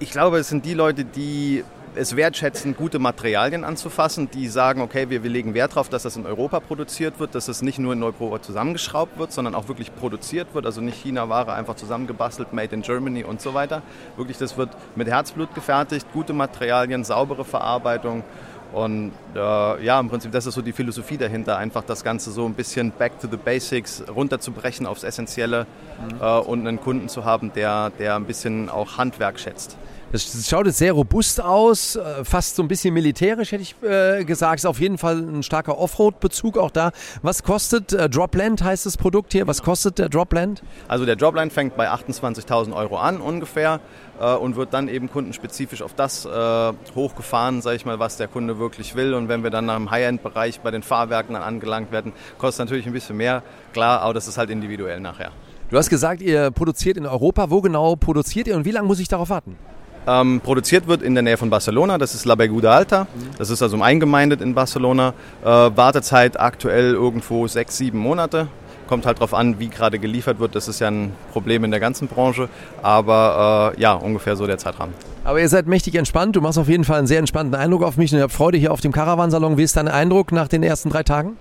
Ich 0.00 0.10
glaube, 0.10 0.38
es 0.38 0.48
sind 0.48 0.64
die 0.64 0.74
Leute, 0.74 1.04
die 1.04 1.64
es 1.96 2.16
wertschätzen, 2.16 2.76
gute 2.76 2.98
Materialien 2.98 3.64
anzufassen, 3.64 4.30
die 4.30 4.48
sagen, 4.48 4.80
okay, 4.80 5.10
wir, 5.10 5.22
wir 5.22 5.30
legen 5.30 5.54
Wert 5.54 5.72
darauf, 5.72 5.88
dass 5.88 6.02
das 6.02 6.16
in 6.16 6.26
Europa 6.26 6.60
produziert 6.60 7.18
wird, 7.18 7.34
dass 7.34 7.48
es 7.48 7.62
nicht 7.62 7.78
nur 7.78 7.92
in 7.92 8.02
Europa 8.02 8.42
zusammengeschraubt 8.42 9.18
wird, 9.18 9.32
sondern 9.32 9.54
auch 9.54 9.68
wirklich 9.68 9.94
produziert 9.94 10.48
wird, 10.54 10.66
also 10.66 10.80
nicht 10.80 11.02
China-Ware 11.02 11.52
einfach 11.52 11.76
zusammengebastelt, 11.76 12.52
made 12.52 12.74
in 12.74 12.82
Germany 12.82 13.24
und 13.24 13.40
so 13.40 13.54
weiter. 13.54 13.82
Wirklich, 14.16 14.38
das 14.38 14.56
wird 14.56 14.70
mit 14.96 15.08
Herzblut 15.08 15.54
gefertigt, 15.54 16.06
gute 16.12 16.32
Materialien, 16.32 17.04
saubere 17.04 17.44
Verarbeitung. 17.44 18.24
Und 18.72 19.12
äh, 19.36 19.84
ja, 19.84 20.00
im 20.00 20.08
Prinzip, 20.08 20.32
das 20.32 20.46
ist 20.46 20.54
so 20.54 20.62
die 20.62 20.72
Philosophie 20.72 21.16
dahinter, 21.16 21.58
einfach 21.58 21.84
das 21.84 22.02
Ganze 22.02 22.32
so 22.32 22.44
ein 22.44 22.54
bisschen 22.54 22.90
back 22.90 23.20
to 23.20 23.28
the 23.30 23.36
basics 23.36 24.02
runterzubrechen 24.08 24.86
aufs 24.86 25.04
Essentielle 25.04 25.66
mhm. 26.10 26.20
äh, 26.20 26.38
und 26.40 26.66
einen 26.66 26.80
Kunden 26.80 27.08
zu 27.08 27.24
haben, 27.24 27.52
der, 27.54 27.90
der 27.90 28.16
ein 28.16 28.24
bisschen 28.24 28.68
auch 28.68 28.98
Handwerk 28.98 29.38
schätzt. 29.38 29.76
Das 30.14 30.48
schaut 30.48 30.66
jetzt 30.66 30.78
sehr 30.78 30.92
robust 30.92 31.42
aus, 31.42 31.96
äh, 31.96 32.24
fast 32.24 32.54
so 32.54 32.62
ein 32.62 32.68
bisschen 32.68 32.94
militärisch, 32.94 33.50
hätte 33.50 33.64
ich 33.64 33.74
äh, 33.82 34.24
gesagt. 34.24 34.60
Ist 34.60 34.64
auf 34.64 34.78
jeden 34.78 34.96
Fall 34.96 35.16
ein 35.16 35.42
starker 35.42 35.76
Offroad-Bezug 35.76 36.56
auch 36.56 36.70
da. 36.70 36.92
Was 37.22 37.42
kostet 37.42 37.92
äh, 37.92 38.08
Dropland, 38.08 38.62
heißt 38.62 38.86
das 38.86 38.96
Produkt 38.96 39.32
hier? 39.32 39.48
Was 39.48 39.64
kostet 39.64 39.98
der 39.98 40.08
Dropland? 40.08 40.62
Also 40.86 41.04
der 41.04 41.16
Dropland 41.16 41.52
fängt 41.52 41.76
bei 41.76 41.90
28.000 41.90 42.76
Euro 42.76 42.96
an 42.96 43.20
ungefähr 43.20 43.80
äh, 44.20 44.34
und 44.34 44.54
wird 44.54 44.72
dann 44.72 44.86
eben 44.86 45.10
kundenspezifisch 45.10 45.82
auf 45.82 45.94
das 45.94 46.24
äh, 46.26 46.72
hochgefahren, 46.94 47.60
sage 47.60 47.74
ich 47.74 47.84
mal, 47.84 47.98
was 47.98 48.16
der 48.16 48.28
Kunde 48.28 48.60
wirklich 48.60 48.94
will. 48.94 49.14
Und 49.14 49.28
wenn 49.28 49.42
wir 49.42 49.50
dann 49.50 49.66
nach 49.66 49.74
dem 49.74 49.90
High-End-Bereich 49.90 50.60
bei 50.60 50.70
den 50.70 50.84
Fahrwerken 50.84 51.32
dann 51.32 51.42
angelangt 51.42 51.90
werden, 51.90 52.12
kostet 52.38 52.66
natürlich 52.66 52.86
ein 52.86 52.92
bisschen 52.92 53.16
mehr. 53.16 53.42
Klar, 53.72 54.00
aber 54.02 54.14
das 54.14 54.28
ist 54.28 54.38
halt 54.38 54.50
individuell 54.50 55.00
nachher. 55.00 55.32
Du 55.70 55.76
hast 55.76 55.90
gesagt, 55.90 56.22
ihr 56.22 56.52
produziert 56.52 56.98
in 56.98 57.04
Europa. 57.04 57.50
Wo 57.50 57.60
genau 57.60 57.96
produziert 57.96 58.46
ihr 58.46 58.54
und 58.54 58.64
wie 58.64 58.70
lange 58.70 58.86
muss 58.86 59.00
ich 59.00 59.08
darauf 59.08 59.28
warten? 59.28 59.58
Ähm, 60.06 60.40
produziert 60.42 60.86
wird 60.86 61.02
in 61.02 61.14
der 61.14 61.22
Nähe 61.22 61.36
von 61.36 61.50
Barcelona, 61.50 61.96
das 61.98 62.14
ist 62.14 62.26
La 62.26 62.34
Beguda 62.34 62.72
Alta. 62.72 63.06
Das 63.38 63.50
ist 63.50 63.62
also 63.62 63.80
eingemeindet 63.80 64.40
in 64.40 64.54
Barcelona. 64.54 65.14
Äh, 65.42 65.46
Wartezeit 65.46 66.38
aktuell 66.38 66.92
irgendwo 66.92 67.46
sechs, 67.48 67.78
sieben 67.78 67.98
Monate. 67.98 68.48
Kommt 68.86 69.06
halt 69.06 69.16
darauf 69.16 69.32
an, 69.32 69.58
wie 69.58 69.68
gerade 69.68 69.98
geliefert 69.98 70.40
wird. 70.40 70.54
Das 70.54 70.68
ist 70.68 70.80
ja 70.80 70.88
ein 70.88 71.12
Problem 71.32 71.64
in 71.64 71.70
der 71.70 71.80
ganzen 71.80 72.06
Branche. 72.06 72.50
Aber 72.82 73.72
äh, 73.74 73.80
ja, 73.80 73.94
ungefähr 73.94 74.36
so 74.36 74.46
der 74.46 74.58
Zeitrahmen. 74.58 74.94
Aber 75.24 75.40
ihr 75.40 75.48
seid 75.48 75.66
mächtig 75.66 75.94
entspannt. 75.94 76.36
Du 76.36 76.42
machst 76.42 76.58
auf 76.58 76.68
jeden 76.68 76.84
Fall 76.84 76.98
einen 76.98 77.06
sehr 77.06 77.18
entspannten 77.18 77.54
Eindruck 77.54 77.82
auf 77.82 77.96
mich 77.96 78.12
und 78.12 78.18
ich 78.18 78.22
habe 78.22 78.32
Freude 78.32 78.58
hier 78.58 78.72
auf 78.72 78.82
dem 78.82 78.92
Caravansalon. 78.92 79.56
Wie 79.56 79.62
ist 79.62 79.76
dein 79.78 79.88
Eindruck 79.88 80.32
nach 80.32 80.48
den 80.48 80.62
ersten 80.62 80.90
drei 80.90 81.02
Tagen? 81.02 81.38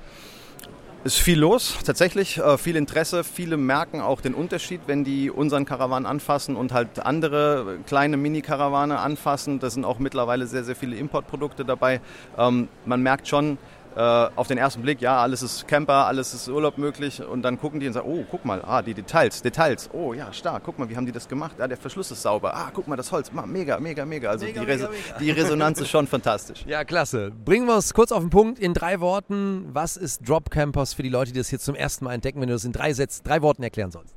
Ist 1.04 1.20
viel 1.20 1.40
los, 1.40 1.78
tatsächlich. 1.86 2.38
Äh, 2.38 2.58
viel 2.58 2.76
Interesse. 2.76 3.24
Viele 3.24 3.58
merken 3.58 4.02
auch 4.02 4.22
den 4.22 4.34
Unterschied, 4.34 4.82
wenn 4.88 5.04
die 5.04 5.30
unseren 5.30 5.66
Karawan 5.66 6.06
anfassen 6.06 6.56
und 6.56 6.72
halt 6.72 7.00
andere 7.06 7.80
kleine 7.86 8.18
Mini-Karawane 8.18 9.00
anfassen. 9.00 9.60
Da 9.60 9.70
sind 9.70 9.86
auch 9.86 10.00
mittlerweile 10.00 10.48
sehr, 10.48 10.64
sehr 10.64 10.76
viele 10.76 10.96
Importprodukte 10.96 11.66
dabei. 11.66 12.00
Ähm, 12.38 12.70
man 12.86 13.02
merkt 13.02 13.28
schon, 13.28 13.58
auf 14.00 14.48
den 14.48 14.58
ersten 14.58 14.82
Blick, 14.82 15.02
ja, 15.02 15.22
alles 15.22 15.42
ist 15.42 15.68
Camper, 15.68 16.08
alles 16.08 16.34
ist 16.34 16.48
Urlaub 16.48 16.78
möglich 16.78 17.22
und 17.24 17.44
dann 17.44 17.60
gucken 17.60 17.80
die 17.80 17.88
und 17.88 17.94
sagen, 17.94 18.10
oh, 18.10 18.26
guck 18.30 18.46
mal, 18.46 18.62
ah, 18.66 18.82
die 18.82 18.94
Details, 18.94 19.42
Details, 19.42 19.90
oh 19.94 20.14
ja, 20.14 20.32
stark, 20.34 20.64
guck 20.64 20.80
mal, 20.80 20.90
wie 20.90 20.96
haben 20.96 21.06
die 21.06 21.12
das 21.12 21.28
gemacht? 21.28 21.56
Ah, 21.60 21.68
der 21.68 21.78
Verschluss 21.78 22.10
ist 22.12 22.22
sauber, 22.22 22.56
ah, 22.56 22.72
guck 22.74 22.88
mal, 22.88 22.96
das 22.96 23.12
Holz, 23.12 23.32
mega, 23.32 23.80
mega, 23.80 24.06
mega. 24.06 24.30
Also 24.30 24.46
mega, 24.46 24.62
die, 24.62 24.66
Res 24.68 24.82
mega, 24.82 24.92
mega. 24.92 25.18
die 25.20 25.32
Resonanz 25.32 25.80
ist 25.82 25.90
schon 25.90 26.08
fantastisch. 26.08 26.66
Ja, 26.66 26.84
klasse. 26.84 27.32
Bringen 27.46 27.68
wir 27.68 27.78
es 27.78 27.94
kurz 27.94 28.12
auf 28.12 28.22
den 28.22 28.30
Punkt 28.30 28.60
in 28.60 28.74
drei 28.74 29.00
Worten. 29.00 29.70
Was 29.74 29.98
ist 29.98 30.28
Drop 30.28 30.50
Campers 30.50 30.94
für 30.94 31.04
die 31.04 31.10
Leute, 31.10 31.32
die 31.32 31.40
das 31.40 31.52
jetzt 31.52 31.66
zum 31.66 31.76
ersten 31.76 32.06
Mal 32.06 32.14
entdecken, 32.14 32.42
wenn 32.42 32.48
du 32.48 32.54
das 32.54 32.66
in 32.66 32.72
drei 32.72 32.94
Sätzen, 32.94 33.24
drei 33.24 33.42
Worten 33.42 33.64
erklären 33.64 33.92
sollst? 33.92 34.16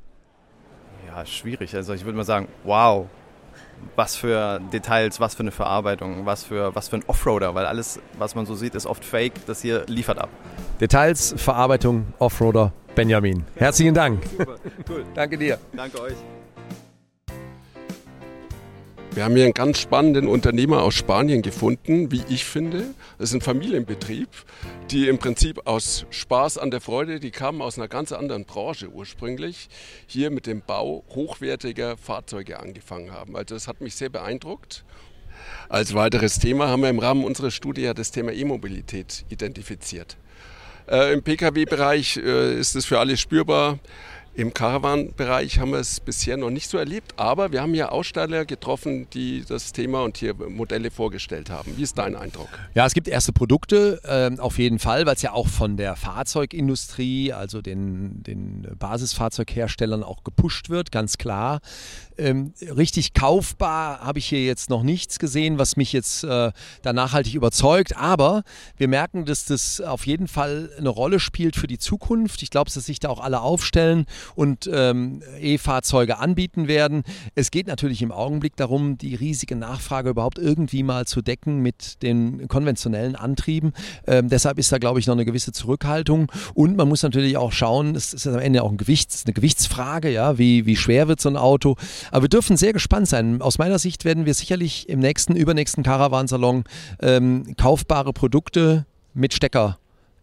Ja, 1.07 1.25
schwierig. 1.25 1.75
Also 1.75 1.93
ich 1.93 2.05
würde 2.05 2.17
mal 2.17 2.23
sagen, 2.23 2.47
wow, 2.63 3.07
was 3.95 4.15
für 4.15 4.59
Details, 4.71 5.19
was 5.19 5.35
für 5.35 5.41
eine 5.41 5.51
Verarbeitung, 5.51 6.25
was 6.25 6.43
für, 6.43 6.75
was 6.75 6.87
für 6.89 6.97
ein 6.97 7.03
Offroader, 7.07 7.55
weil 7.55 7.65
alles, 7.65 7.99
was 8.17 8.35
man 8.35 8.45
so 8.45 8.55
sieht, 8.55 8.75
ist 8.75 8.85
oft 8.85 9.03
fake. 9.03 9.33
Das 9.47 9.61
hier 9.61 9.85
liefert 9.87 10.19
ab. 10.19 10.29
Details, 10.79 11.33
Verarbeitung, 11.37 12.07
Offroader, 12.19 12.71
Benjamin. 12.95 13.45
Herzlichen 13.55 13.93
Dank. 13.93 14.23
Super, 14.37 14.55
cool. 14.89 15.05
Danke 15.15 15.37
dir. 15.37 15.57
Danke 15.73 16.01
euch. 16.01 16.36
Wir 19.17 19.23
haben 19.23 19.35
hier 19.35 19.45
einen 19.45 19.55
ganz 19.55 19.79
spannenden 19.79 20.27
Unternehmer 20.27 20.83
aus 20.83 20.93
Spanien 20.93 21.41
gefunden, 21.41 22.11
wie 22.11 22.21
ich 22.29 22.45
finde. 22.45 22.93
Das 23.17 23.29
ist 23.29 23.33
ein 23.33 23.41
Familienbetrieb, 23.41 24.29
die 24.91 25.07
im 25.07 25.17
Prinzip 25.17 25.65
aus 25.65 26.05
Spaß 26.11 26.59
an 26.59 26.69
der 26.69 26.81
Freude, 26.81 27.19
die 27.19 27.31
kamen 27.31 27.63
aus 27.63 27.79
einer 27.79 27.87
ganz 27.87 28.11
anderen 28.11 28.45
Branche 28.45 28.89
ursprünglich, 28.89 29.69
hier 30.05 30.29
mit 30.29 30.45
dem 30.45 30.61
Bau 30.61 31.03
hochwertiger 31.15 31.97
Fahrzeuge 31.97 32.59
angefangen 32.59 33.11
haben. 33.11 33.35
Also 33.35 33.55
das 33.55 33.67
hat 33.67 33.81
mich 33.81 33.95
sehr 33.95 34.09
beeindruckt. 34.09 34.85
Als 35.67 35.95
weiteres 35.95 36.37
Thema 36.37 36.67
haben 36.67 36.83
wir 36.83 36.91
im 36.91 36.99
Rahmen 36.99 37.23
unserer 37.23 37.49
Studie 37.49 37.81
ja 37.81 37.95
das 37.95 38.11
Thema 38.11 38.33
E-Mobilität 38.33 39.25
identifiziert. 39.29 40.15
Äh, 40.87 41.13
Im 41.13 41.23
Pkw-Bereich 41.23 42.17
äh, 42.17 42.57
ist 42.57 42.75
es 42.75 42.85
für 42.85 42.99
alle 42.99 43.17
spürbar. 43.17 43.79
Im 44.37 44.53
Caravan-Bereich 44.53 45.57
haben 45.57 45.71
wir 45.71 45.79
es 45.79 45.99
bisher 45.99 46.37
noch 46.37 46.51
nicht 46.51 46.69
so 46.69 46.77
erlebt, 46.77 47.15
aber 47.17 47.51
wir 47.51 47.59
haben 47.59 47.73
hier 47.73 47.91
Aussteller 47.91 48.45
getroffen, 48.45 49.07
die 49.11 49.43
das 49.43 49.73
Thema 49.73 50.03
und 50.03 50.17
hier 50.17 50.35
Modelle 50.35 50.91
vorgestellt 50.91 51.49
haben. 51.49 51.75
Wie 51.75 51.81
ist 51.81 51.97
dein 51.97 52.15
Eindruck? 52.15 52.47
Ja, 52.75 52.85
es 52.85 52.93
gibt 52.93 53.07
erste 53.07 53.33
Produkte, 53.33 53.99
äh, 54.03 54.39
auf 54.39 54.59
jeden 54.59 54.77
Fall, 54.77 55.07
weil 55.07 55.15
es 55.15 55.23
ja 55.23 55.31
auch 55.31 55.47
von 55.47 55.75
der 55.75 55.95
Fahrzeugindustrie, 55.95 57.33
also 57.33 57.63
den, 57.63 58.21
den 58.21 58.67
Basisfahrzeugherstellern 58.77 60.03
auch 60.03 60.23
gepusht 60.23 60.69
wird, 60.69 60.91
ganz 60.91 61.17
klar. 61.17 61.59
Ähm, 62.17 62.53
richtig 62.75 63.13
kaufbar 63.13 63.99
habe 63.99 64.19
ich 64.19 64.27
hier 64.27 64.43
jetzt 64.45 64.69
noch 64.69 64.83
nichts 64.83 65.19
gesehen, 65.19 65.57
was 65.59 65.77
mich 65.77 65.93
jetzt 65.93 66.23
äh, 66.23 66.51
da 66.81 66.93
nachhaltig 66.93 67.35
überzeugt. 67.35 67.95
Aber 67.97 68.43
wir 68.77 68.87
merken, 68.87 69.25
dass 69.25 69.45
das 69.45 69.81
auf 69.81 70.07
jeden 70.07 70.27
Fall 70.27 70.69
eine 70.77 70.89
Rolle 70.89 71.19
spielt 71.19 71.55
für 71.55 71.67
die 71.67 71.77
Zukunft. 71.77 72.41
Ich 72.43 72.49
glaube, 72.49 72.71
dass 72.73 72.85
sich 72.85 72.99
da 72.99 73.09
auch 73.09 73.19
alle 73.19 73.41
aufstellen 73.41 74.05
und 74.35 74.69
ähm, 74.71 75.21
E-Fahrzeuge 75.39 76.17
anbieten 76.17 76.67
werden. 76.67 77.03
Es 77.35 77.51
geht 77.51 77.67
natürlich 77.67 78.01
im 78.01 78.11
Augenblick 78.11 78.55
darum, 78.55 78.97
die 78.97 79.15
riesige 79.15 79.55
Nachfrage 79.55 80.09
überhaupt 80.09 80.39
irgendwie 80.39 80.83
mal 80.83 81.05
zu 81.05 81.21
decken 81.21 81.61
mit 81.61 82.01
den 82.01 82.47
konventionellen 82.47 83.15
Antrieben. 83.15 83.73
Ähm, 84.05 84.29
deshalb 84.29 84.59
ist 84.59 84.71
da, 84.71 84.77
glaube 84.77 84.99
ich, 84.99 85.07
noch 85.07 85.15
eine 85.15 85.25
gewisse 85.25 85.51
Zurückhaltung. 85.51 86.31
Und 86.53 86.77
man 86.77 86.87
muss 86.87 87.03
natürlich 87.03 87.37
auch 87.37 87.51
schauen, 87.51 87.95
es 87.95 88.13
ist 88.13 88.27
am 88.27 88.39
Ende 88.39 88.63
auch 88.63 88.71
ein 88.71 88.77
Gewichts, 88.77 89.23
eine 89.25 89.33
Gewichtsfrage, 89.33 90.11
ja, 90.11 90.37
wie, 90.37 90.65
wie 90.65 90.75
schwer 90.75 91.07
wird 91.07 91.21
so 91.21 91.29
ein 91.29 91.37
Auto. 91.37 91.75
Aber 92.11 92.23
wir 92.23 92.29
dürfen 92.29 92.57
sehr 92.57 92.73
gespannt 92.73 93.07
sein. 93.07 93.41
Aus 93.41 93.57
meiner 93.57 93.79
Sicht 93.79 94.05
werden 94.05 94.25
wir 94.25 94.33
sicherlich 94.33 94.89
im 94.89 94.99
nächsten, 94.99 95.35
übernächsten 95.35 95.83
Caravansalon 95.83 96.63
ähm, 97.01 97.55
kaufbare 97.57 98.13
Produkte 98.13 98.85
mit 99.13 99.33
Stecker 99.33 99.77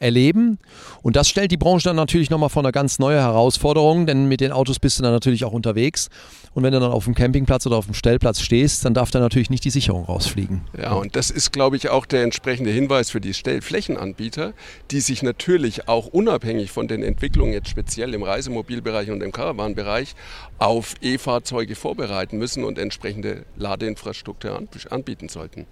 erleben. 0.05 0.59
Und 1.03 1.17
das 1.17 1.29
stellt 1.29 1.51
die 1.51 1.57
Branche 1.57 1.89
dann 1.89 1.97
natürlich 1.97 2.31
nochmal 2.31 2.51
vor 2.51 2.63
eine 2.63 2.73
ganz 2.73 2.99
neue 2.99 3.19
Herausforderung, 3.21 4.07
denn 4.07 4.27
mit 4.27 4.41
den 4.41 4.53
Autos 4.53 4.79
bist 4.79 4.99
du 4.99 5.03
dann 5.03 5.13
natürlich 5.13 5.45
auch 5.45 5.53
unterwegs. 5.53 6.11
Und 6.53 6.63
wenn 6.63 6.73
du 6.73 6.79
dann 6.79 6.93
auf 6.93 7.05
dem 7.05 7.15
Campingplatz 7.15 7.67
oder 7.67 7.77
auf 7.77 7.87
dem 7.87 7.95
Stellplatz 7.95 8.41
stehst, 8.41 8.85
dann 8.85 8.95
darf 8.95 9.11
da 9.11 9.19
natürlich 9.19 9.51
nicht 9.51 9.65
die 9.65 9.71
Sicherung 9.71 10.05
rausfliegen. 10.05 10.61
Ja, 10.81 10.93
und 10.93 11.17
das 11.17 11.31
ist, 11.31 11.53
glaube 11.53 11.77
ich, 11.77 11.89
auch 11.89 12.07
der 12.07 12.23
entsprechende 12.23 12.71
Hinweis 12.71 13.11
für 13.11 13.21
die 13.21 13.35
Stellflächenanbieter, 13.35 14.53
die 14.91 15.01
sich 15.01 15.23
natürlich 15.23 15.89
auch 15.89 16.07
unabhängig 16.07 16.71
von 16.71 16.87
den 16.87 17.03
Entwicklungen 17.03 17.53
jetzt 17.53 17.71
speziell 17.71 18.15
im 18.15 18.23
Reisemobilbereich 18.23 19.11
und 19.11 19.23
im 19.23 19.33
Caravan-Bereich 19.33 20.15
auf 20.59 20.95
E-Fahrzeuge 21.01 21.75
vorbereiten 21.75 22.39
müssen 22.39 22.63
und 22.63 22.79
entsprechende 22.79 23.45
Ladeinfrastruktur 23.57 24.63
anbieten 24.91 25.29
sollten. 25.29 25.67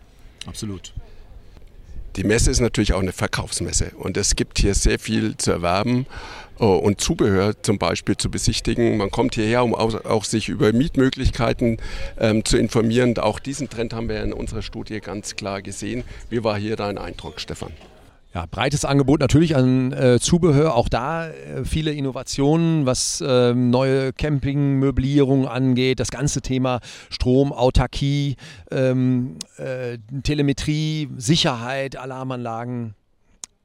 Absolut. 0.46 0.94
Die 2.16 2.24
Messe 2.24 2.50
ist 2.50 2.60
natürlich 2.60 2.92
auch 2.92 3.00
eine 3.00 3.12
Verkaufsmesse 3.12 3.92
und 3.96 4.18
es 4.18 4.36
gibt 4.36 4.58
hier 4.58 4.74
sehr 4.74 4.98
viel 4.98 5.36
zu 5.38 5.50
erwerben 5.50 6.06
äh, 6.60 6.64
und 6.64 7.00
Zubehör 7.00 7.54
zum 7.62 7.78
Beispiel 7.78 8.18
zu 8.18 8.30
besichtigen. 8.30 8.98
Man 8.98 9.10
kommt 9.10 9.34
hierher, 9.34 9.64
um 9.64 9.74
auch, 9.74 10.04
auch 10.04 10.24
sich 10.24 10.50
über 10.50 10.72
Mietmöglichkeiten 10.74 11.78
ähm, 12.18 12.44
zu 12.44 12.58
informieren. 12.58 13.16
Auch 13.18 13.38
diesen 13.38 13.70
Trend 13.70 13.94
haben 13.94 14.10
wir 14.10 14.22
in 14.22 14.34
unserer 14.34 14.62
Studie 14.62 15.00
ganz 15.00 15.36
klar 15.36 15.62
gesehen. 15.62 16.04
Wie 16.28 16.44
war 16.44 16.58
hier 16.58 16.76
dein 16.76 16.98
Eindruck, 16.98 17.40
Stefan? 17.40 17.72
Ja, 18.34 18.46
breites 18.50 18.86
Angebot 18.86 19.20
natürlich 19.20 19.56
an 19.56 19.92
äh, 19.92 20.18
Zubehör, 20.18 20.74
auch 20.74 20.88
da 20.88 21.28
äh, 21.28 21.66
viele 21.66 21.92
Innovationen, 21.92 22.86
was 22.86 23.20
äh, 23.20 23.52
neue 23.52 24.14
Campingmöblierung 24.14 25.46
angeht, 25.46 26.00
das 26.00 26.10
ganze 26.10 26.40
Thema 26.40 26.80
Strom, 27.10 27.52
Autarkie, 27.52 28.36
ähm, 28.70 29.36
äh, 29.58 29.98
Telemetrie, 30.22 31.10
Sicherheit, 31.18 31.96
Alarmanlagen, 31.96 32.94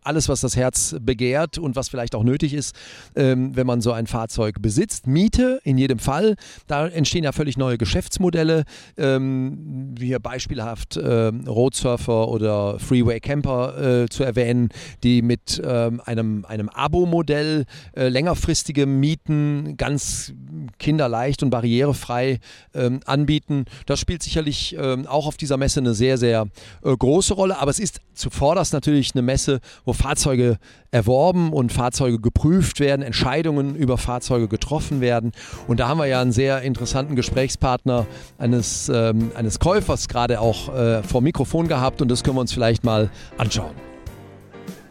alles, 0.08 0.30
was 0.30 0.42
das 0.42 0.56
Herz 0.56 0.96
begehrt 1.00 1.58
und 1.58 1.76
was 1.76 1.90
vielleicht 1.90 2.16
auch 2.16 2.24
nötig 2.24 2.54
ist, 2.54 2.76
ähm, 3.16 3.56
wenn 3.56 3.68
man 3.68 3.82
so 3.82 3.92
ein 3.92 4.08
Fahrzeug 4.08 4.62
besitzt. 4.62 5.06
Miete 5.06 5.60
in 5.64 5.78
jedem 5.78 6.00
Fall. 6.00 6.36
Da 6.68 6.88
entstehen 6.88 7.24
ja 7.24 7.32
völlig 7.32 7.58
neue 7.58 7.78
Geschäftsmodelle. 7.78 8.64
Ähm, 8.98 9.96
hier 10.00 10.20
beispielhaft 10.20 10.98
äh, 10.98 11.32
Roadsurfer 11.48 12.30
oder 12.30 12.80
Freeway 12.80 13.20
Camper 13.20 14.04
äh, 14.04 14.10
zu 14.10 14.24
erwähnen, 14.24 14.70
die 15.04 15.22
mit 15.22 15.62
ähm, 15.64 16.02
einem, 16.06 16.46
einem 16.46 16.70
Abo-Modell 16.70 17.66
äh, 17.96 18.08
längerfristige 18.08 18.86
Mieten 18.86 19.76
ganz 19.78 20.34
kinderleicht 20.80 21.44
und 21.44 21.50
barrierefrei 21.50 22.40
ähm, 22.74 23.02
anbieten. 23.06 23.66
Das 23.86 24.00
spielt 24.00 24.24
sicherlich 24.24 24.76
ähm, 24.80 25.06
auch 25.08 25.28
auf 25.28 25.38
dieser 25.38 25.58
Messe 25.58 25.80
eine 25.80 25.94
sehr, 25.94 26.18
sehr 26.18 26.48
äh, 26.84 26.96
große 26.96 27.34
Rolle. 27.34 27.60
Aber 27.60 27.72
es 27.72 27.80
ist 27.80 28.00
zuvorderst 28.14 28.74
natürlich 28.74 29.14
eine 29.14 29.22
Messe, 29.22 29.60
wo 29.86 29.94
Fahrzeuge 29.98 30.58
erworben 30.92 31.52
und 31.52 31.74
Fahrzeuge 31.74 32.20
geprüft 32.20 32.80
werden, 32.80 33.02
Entscheidungen 33.02 33.76
über 33.76 33.98
Fahrzeuge 33.98 34.48
getroffen 34.48 35.02
werden. 35.02 35.32
Und 35.68 35.80
da 35.80 35.88
haben 35.90 35.98
wir 35.98 36.06
ja 36.06 36.22
einen 36.22 36.32
sehr 36.32 36.62
interessanten 36.62 37.16
Gesprächspartner 37.16 38.06
eines, 38.38 38.90
ähm, 38.94 39.32
eines 39.36 39.60
Käufers 39.60 40.08
gerade 40.08 40.40
auch 40.40 40.74
äh, 40.74 41.04
vor 41.04 41.22
Mikrofon 41.22 41.68
gehabt 41.68 42.02
und 42.02 42.10
das 42.10 42.24
können 42.24 42.38
wir 42.38 42.42
uns 42.42 42.54
vielleicht 42.54 42.84
mal 42.84 43.10
anschauen. 43.38 43.97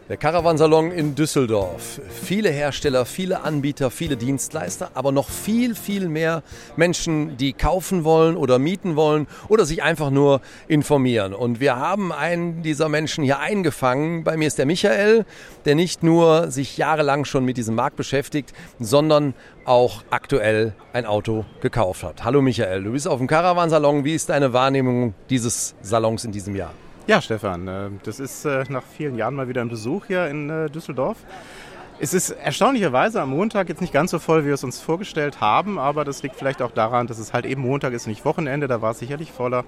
Der 0.09 0.15
Caravansalon 0.15 0.91
in 0.91 1.15
Düsseldorf. 1.15 1.99
Viele 2.09 2.49
Hersteller, 2.49 3.05
viele 3.05 3.41
Anbieter, 3.41 3.91
viele 3.91 4.15
Dienstleister, 4.15 4.91
aber 4.93 5.11
noch 5.11 5.29
viel, 5.29 5.75
viel 5.75 6.07
mehr 6.07 6.43
Menschen, 6.77 7.35
die 7.35 7.51
kaufen 7.51 8.05
wollen 8.05 8.37
oder 8.37 8.57
mieten 8.57 8.95
wollen 8.95 9.27
oder 9.49 9.65
sich 9.65 9.83
einfach 9.83 10.09
nur 10.09 10.39
informieren. 10.69 11.33
Und 11.33 11.59
wir 11.59 11.75
haben 11.75 12.13
einen 12.13 12.63
dieser 12.63 12.87
Menschen 12.87 13.25
hier 13.25 13.39
eingefangen. 13.39 14.23
Bei 14.23 14.37
mir 14.37 14.47
ist 14.47 14.57
der 14.57 14.65
Michael, 14.65 15.25
der 15.65 15.75
nicht 15.75 16.03
nur 16.03 16.51
sich 16.51 16.77
jahrelang 16.77 17.25
schon 17.25 17.43
mit 17.43 17.57
diesem 17.57 17.75
Markt 17.75 17.97
beschäftigt, 17.97 18.53
sondern 18.79 19.33
auch 19.65 20.05
aktuell 20.09 20.73
ein 20.93 21.05
Auto 21.05 21.43
gekauft 21.59 22.03
hat. 22.03 22.23
Hallo 22.23 22.41
Michael, 22.41 22.81
du 22.81 22.93
bist 22.93 23.09
auf 23.09 23.17
dem 23.17 23.27
Caravansalon. 23.27 24.05
Wie 24.05 24.15
ist 24.15 24.29
deine 24.29 24.53
Wahrnehmung 24.53 25.15
dieses 25.29 25.75
Salons 25.81 26.23
in 26.23 26.31
diesem 26.31 26.55
Jahr? 26.55 26.71
Ja, 27.07 27.21
Stefan, 27.21 27.69
äh, 27.69 27.89
das 28.03 28.19
ist 28.19 28.43
äh, 28.43 28.65
nach 28.67 28.83
vielen 28.83 29.15
Jahren 29.15 29.33
mal 29.33 29.47
wieder 29.47 29.61
ein 29.61 29.69
Besuch 29.69 30.07
hier 30.07 30.27
in 30.27 30.49
äh, 30.49 30.69
Düsseldorf. 30.69 31.17
Es 31.99 32.13
ist 32.13 32.29
erstaunlicherweise 32.29 33.19
am 33.23 33.31
Montag 33.31 33.69
jetzt 33.69 33.81
nicht 33.81 33.91
ganz 33.91 34.11
so 34.11 34.19
voll, 34.19 34.43
wie 34.43 34.49
wir 34.49 34.53
es 34.53 34.63
uns 34.63 34.79
vorgestellt 34.79 35.41
haben, 35.41 35.79
aber 35.79 36.05
das 36.05 36.21
liegt 36.21 36.35
vielleicht 36.35 36.61
auch 36.61 36.69
daran, 36.69 37.07
dass 37.07 37.17
es 37.17 37.33
halt 37.33 37.47
eben 37.47 37.63
Montag 37.63 37.93
ist, 37.93 38.05
nicht 38.05 38.23
Wochenende, 38.23 38.67
da 38.67 38.83
war 38.83 38.91
es 38.91 38.99
sicherlich 38.99 39.31
voller. 39.31 39.65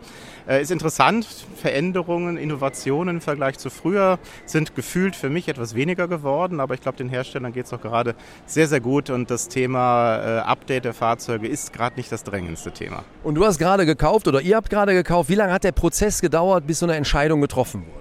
Äh, 0.48 0.62
ist 0.62 0.70
interessant, 0.70 1.26
Veränderungen, 1.56 2.38
Innovationen 2.38 3.16
im 3.16 3.22
Vergleich 3.22 3.58
zu 3.58 3.72
früher 3.72 4.20
sind 4.46 4.76
gefühlt 4.76 5.16
für 5.16 5.32
mich 5.32 5.48
etwas 5.48 5.74
weniger 5.74 6.08
geworden, 6.08 6.60
aber 6.60 6.76
ich 6.76 6.82
glaube, 6.82 7.00
den 7.00 7.10
Herstellern 7.10 7.52
geht 7.52 7.66
es 7.66 7.74
auch 7.74 7.82
gerade 7.82 8.14
sehr, 8.46 8.68
sehr 8.68 8.80
gut 8.80 9.10
und 9.10 9.32
das 9.32 9.48
Thema 9.48 10.18
äh, 10.18 10.40
Update 10.42 10.86
der 10.86 10.94
Fahrzeuge 10.94 11.48
ist 11.48 11.74
gerade 11.74 11.96
nicht 11.96 12.12
das 12.12 12.24
drängendste 12.24 12.72
Thema. 12.72 13.06
Und 13.24 13.36
du 13.36 13.46
hast 13.46 13.58
gerade 13.58 13.88
gekauft 13.88 14.28
oder 14.28 14.40
ihr 14.40 14.56
habt 14.56 14.70
gerade 14.70 14.94
gekauft. 14.94 15.30
Wie 15.30 15.36
lange 15.36 15.52
hat 15.52 15.64
der 15.64 15.72
Prozess 15.72 16.22
gedauert, 16.22 16.68
bis 16.68 16.78
so 16.78 16.86
eine 16.86 16.96
Entscheidung 16.96 17.42
getroffen 17.42 17.88
wurde? 17.88 17.99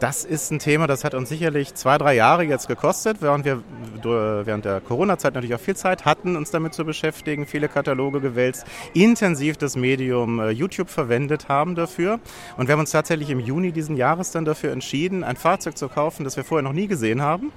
Das 0.00 0.24
ist 0.24 0.50
ein 0.50 0.58
Thema, 0.58 0.86
das 0.86 1.04
hat 1.04 1.14
uns 1.14 1.28
sicherlich 1.28 1.74
zwei, 1.74 1.98
drei 1.98 2.14
Jahre 2.14 2.42
jetzt 2.42 2.68
gekostet, 2.68 3.18
während 3.20 3.44
wir 3.44 3.62
während 4.04 4.64
der 4.64 4.80
Corona-Zeit 4.80 5.34
natürlich 5.34 5.54
auch 5.54 5.60
viel 5.60 5.76
Zeit 5.76 6.04
hatten, 6.04 6.36
uns 6.36 6.50
damit 6.50 6.74
zu 6.74 6.84
beschäftigen, 6.84 7.46
viele 7.46 7.68
Kataloge 7.68 8.20
gewälzt, 8.20 8.66
intensiv 8.92 9.56
das 9.56 9.76
Medium 9.76 10.40
äh, 10.40 10.50
YouTube 10.50 10.90
verwendet 10.90 11.48
haben 11.48 11.74
dafür. 11.74 12.20
Und 12.56 12.68
wir 12.68 12.74
haben 12.74 12.80
uns 12.80 12.90
tatsächlich 12.90 13.30
im 13.30 13.40
Juni 13.40 13.72
diesen 13.72 13.96
Jahres 13.96 14.30
dann 14.30 14.44
dafür 14.44 14.72
entschieden, 14.72 15.24
ein 15.24 15.36
Fahrzeug 15.36 15.78
zu 15.78 15.88
kaufen, 15.88 16.24
das 16.24 16.36
wir 16.36 16.44
vorher 16.44 16.62
noch 16.62 16.74
nie 16.74 16.86
gesehen 16.86 17.22
haben. 17.22 17.50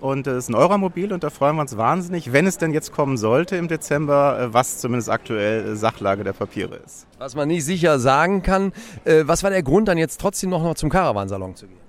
Und 0.00 0.26
es 0.26 0.44
ist 0.44 0.48
ein 0.50 0.56
Euromobil 0.56 1.12
und 1.12 1.22
da 1.22 1.30
freuen 1.30 1.54
wir 1.54 1.62
uns 1.62 1.76
wahnsinnig, 1.76 2.32
wenn 2.32 2.48
es 2.48 2.58
denn 2.58 2.72
jetzt 2.72 2.90
kommen 2.90 3.16
sollte 3.16 3.54
im 3.54 3.68
Dezember, 3.68 4.40
äh, 4.40 4.52
was 4.52 4.78
zumindest 4.78 5.08
aktuell 5.08 5.76
Sachlage 5.76 6.24
der 6.24 6.32
Papiere 6.32 6.76
ist. 6.84 7.06
Was 7.18 7.36
man 7.36 7.46
nicht 7.46 7.64
sicher 7.64 8.00
sagen 8.00 8.42
kann. 8.42 8.72
Äh, 9.04 9.22
was 9.26 9.44
war 9.44 9.50
der 9.50 9.62
Grund, 9.62 9.86
dann 9.86 9.98
jetzt 9.98 10.20
trotzdem 10.20 10.50
noch 10.50 10.74
zum 10.74 10.90
Caravansalon 10.90 11.54
zu 11.54 11.68
gehen? 11.68 11.81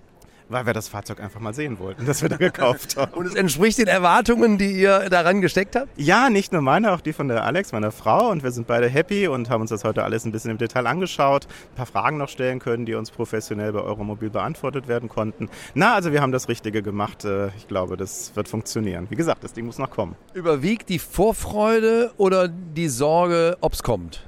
Weil 0.50 0.66
wir 0.66 0.74
das 0.74 0.88
Fahrzeug 0.88 1.20
einfach 1.20 1.40
mal 1.40 1.54
sehen 1.54 1.80
wollten, 1.80 2.06
das 2.06 2.22
wir 2.22 2.30
da 2.30 2.38
gekauft 2.38 2.96
haben. 2.98 3.14
Und 3.14 3.26
es 3.26 3.36
entspricht 3.36 3.78
den 3.78 3.88
Erwartungen, 3.88 4.58
die 4.58 4.72
ihr 4.72 5.10
daran 5.10 5.42
gesteckt 5.42 5.76
habt? 5.76 5.90
Ja, 5.98 6.30
nicht 6.30 6.52
nur 6.52 6.62
meine, 6.62 6.92
auch 6.92 7.02
die 7.02 7.14
von 7.14 7.28
der 7.28 7.44
Alex, 7.44 7.72
meiner 7.72 7.92
Frau. 7.92 8.30
Und 8.30 8.44
wir 8.44 8.52
sind 8.52 8.68
beide 8.68 8.88
happy 8.88 9.28
und 9.28 9.50
haben 9.50 9.62
uns 9.62 9.70
das 9.70 9.84
heute 9.84 10.04
alles 10.04 10.26
ein 10.26 10.32
bisschen 10.32 10.52
im 10.52 10.58
Detail 10.58 10.88
angeschaut, 10.88 11.48
ein 11.72 11.76
paar 11.76 11.86
Fragen 11.86 12.18
noch 12.18 12.30
stellen 12.30 12.60
können, 12.60 12.86
die 12.86 12.96
uns 12.96 13.12
professionell 13.12 13.74
bei 13.74 13.82
Euromobil 13.82 14.30
beantwortet 14.30 14.88
werden 14.88 15.10
konnten. 15.10 15.50
Na, 15.74 15.94
also 15.94 16.12
wir 16.12 16.22
haben 16.22 16.32
das 16.32 16.50
Richtige 16.50 16.82
gemacht. 16.82 17.26
Äh, 17.26 17.48
ich 17.58 17.68
glaube, 17.68 17.98
das 17.98 18.36
wird 18.36 18.48
funktionieren. 18.48 19.08
Wie 19.10 19.16
gesagt, 19.16 19.44
das 19.44 19.54
Ding 19.54 19.66
muss 19.66 19.78
noch 19.78 19.90
kommen. 19.90 20.16
Überwiegt 20.34 20.90
die 20.90 21.00
Vorfreude 21.00 22.12
oder 22.18 22.48
die 22.48 22.90
Sorge, 22.90 23.58
ob 23.62 23.74
es 23.74 23.84
kommt? 23.84 24.24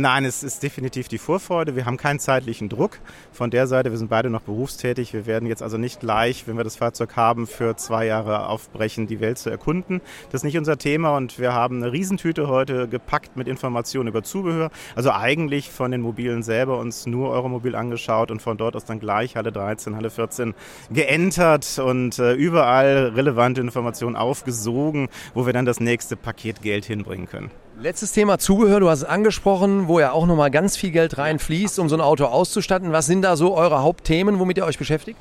Nein, 0.00 0.24
es 0.24 0.44
ist 0.44 0.62
definitiv 0.62 1.08
die 1.08 1.18
Vorfreude. 1.18 1.74
Wir 1.74 1.84
haben 1.84 1.96
keinen 1.96 2.20
zeitlichen 2.20 2.68
Druck. 2.68 3.00
Von 3.32 3.50
der 3.50 3.66
Seite, 3.66 3.90
wir 3.90 3.98
sind 3.98 4.10
beide 4.10 4.30
noch 4.30 4.42
berufstätig. 4.42 5.12
Wir 5.12 5.26
werden 5.26 5.48
jetzt 5.48 5.60
also 5.60 5.76
nicht 5.76 5.98
gleich, 5.98 6.46
wenn 6.46 6.56
wir 6.56 6.62
das 6.62 6.76
Fahrzeug 6.76 7.16
haben, 7.16 7.48
für 7.48 7.74
zwei 7.74 8.06
Jahre 8.06 8.46
aufbrechen, 8.46 9.08
die 9.08 9.18
Welt 9.18 9.38
zu 9.38 9.50
erkunden. 9.50 10.00
Das 10.30 10.42
ist 10.42 10.44
nicht 10.44 10.56
unser 10.56 10.78
Thema 10.78 11.16
und 11.16 11.40
wir 11.40 11.52
haben 11.52 11.82
eine 11.82 11.90
Riesentüte 11.90 12.46
heute 12.46 12.86
gepackt 12.86 13.36
mit 13.36 13.48
Informationen 13.48 14.06
über 14.08 14.22
Zubehör. 14.22 14.70
Also 14.94 15.10
eigentlich 15.10 15.68
von 15.68 15.90
den 15.90 16.02
Mobilen 16.02 16.44
selber 16.44 16.78
uns 16.78 17.06
nur 17.06 17.30
Euromobil 17.30 17.74
angeschaut 17.74 18.30
und 18.30 18.40
von 18.40 18.56
dort 18.56 18.76
aus 18.76 18.84
dann 18.84 19.00
gleich 19.00 19.34
Halle 19.34 19.50
13, 19.50 19.96
Halle 19.96 20.10
14 20.10 20.54
geentert 20.92 21.80
und 21.80 22.20
äh, 22.20 22.34
überall 22.34 23.14
relevante 23.16 23.60
Informationen 23.60 24.14
aufgesogen, 24.14 25.08
wo 25.34 25.44
wir 25.44 25.52
dann 25.52 25.64
das 25.64 25.80
nächste 25.80 26.14
Paket 26.14 26.62
Geld 26.62 26.84
hinbringen 26.84 27.26
können. 27.26 27.50
Letztes 27.80 28.10
Thema 28.10 28.38
Zubehör, 28.38 28.80
du 28.80 28.90
hast 28.90 29.02
es 29.02 29.04
angesprochen, 29.04 29.86
wo 29.86 30.00
ja 30.00 30.10
auch 30.10 30.26
nochmal 30.26 30.50
ganz 30.50 30.76
viel 30.76 30.90
Geld 30.90 31.16
reinfließt, 31.16 31.78
um 31.78 31.88
so 31.88 31.94
ein 31.94 32.00
Auto 32.00 32.24
auszustatten. 32.24 32.90
Was 32.90 33.06
sind 33.06 33.22
da 33.22 33.36
so 33.36 33.54
eure 33.54 33.82
Hauptthemen, 33.82 34.40
womit 34.40 34.56
ihr 34.56 34.64
euch 34.64 34.78
beschäftigt? 34.78 35.16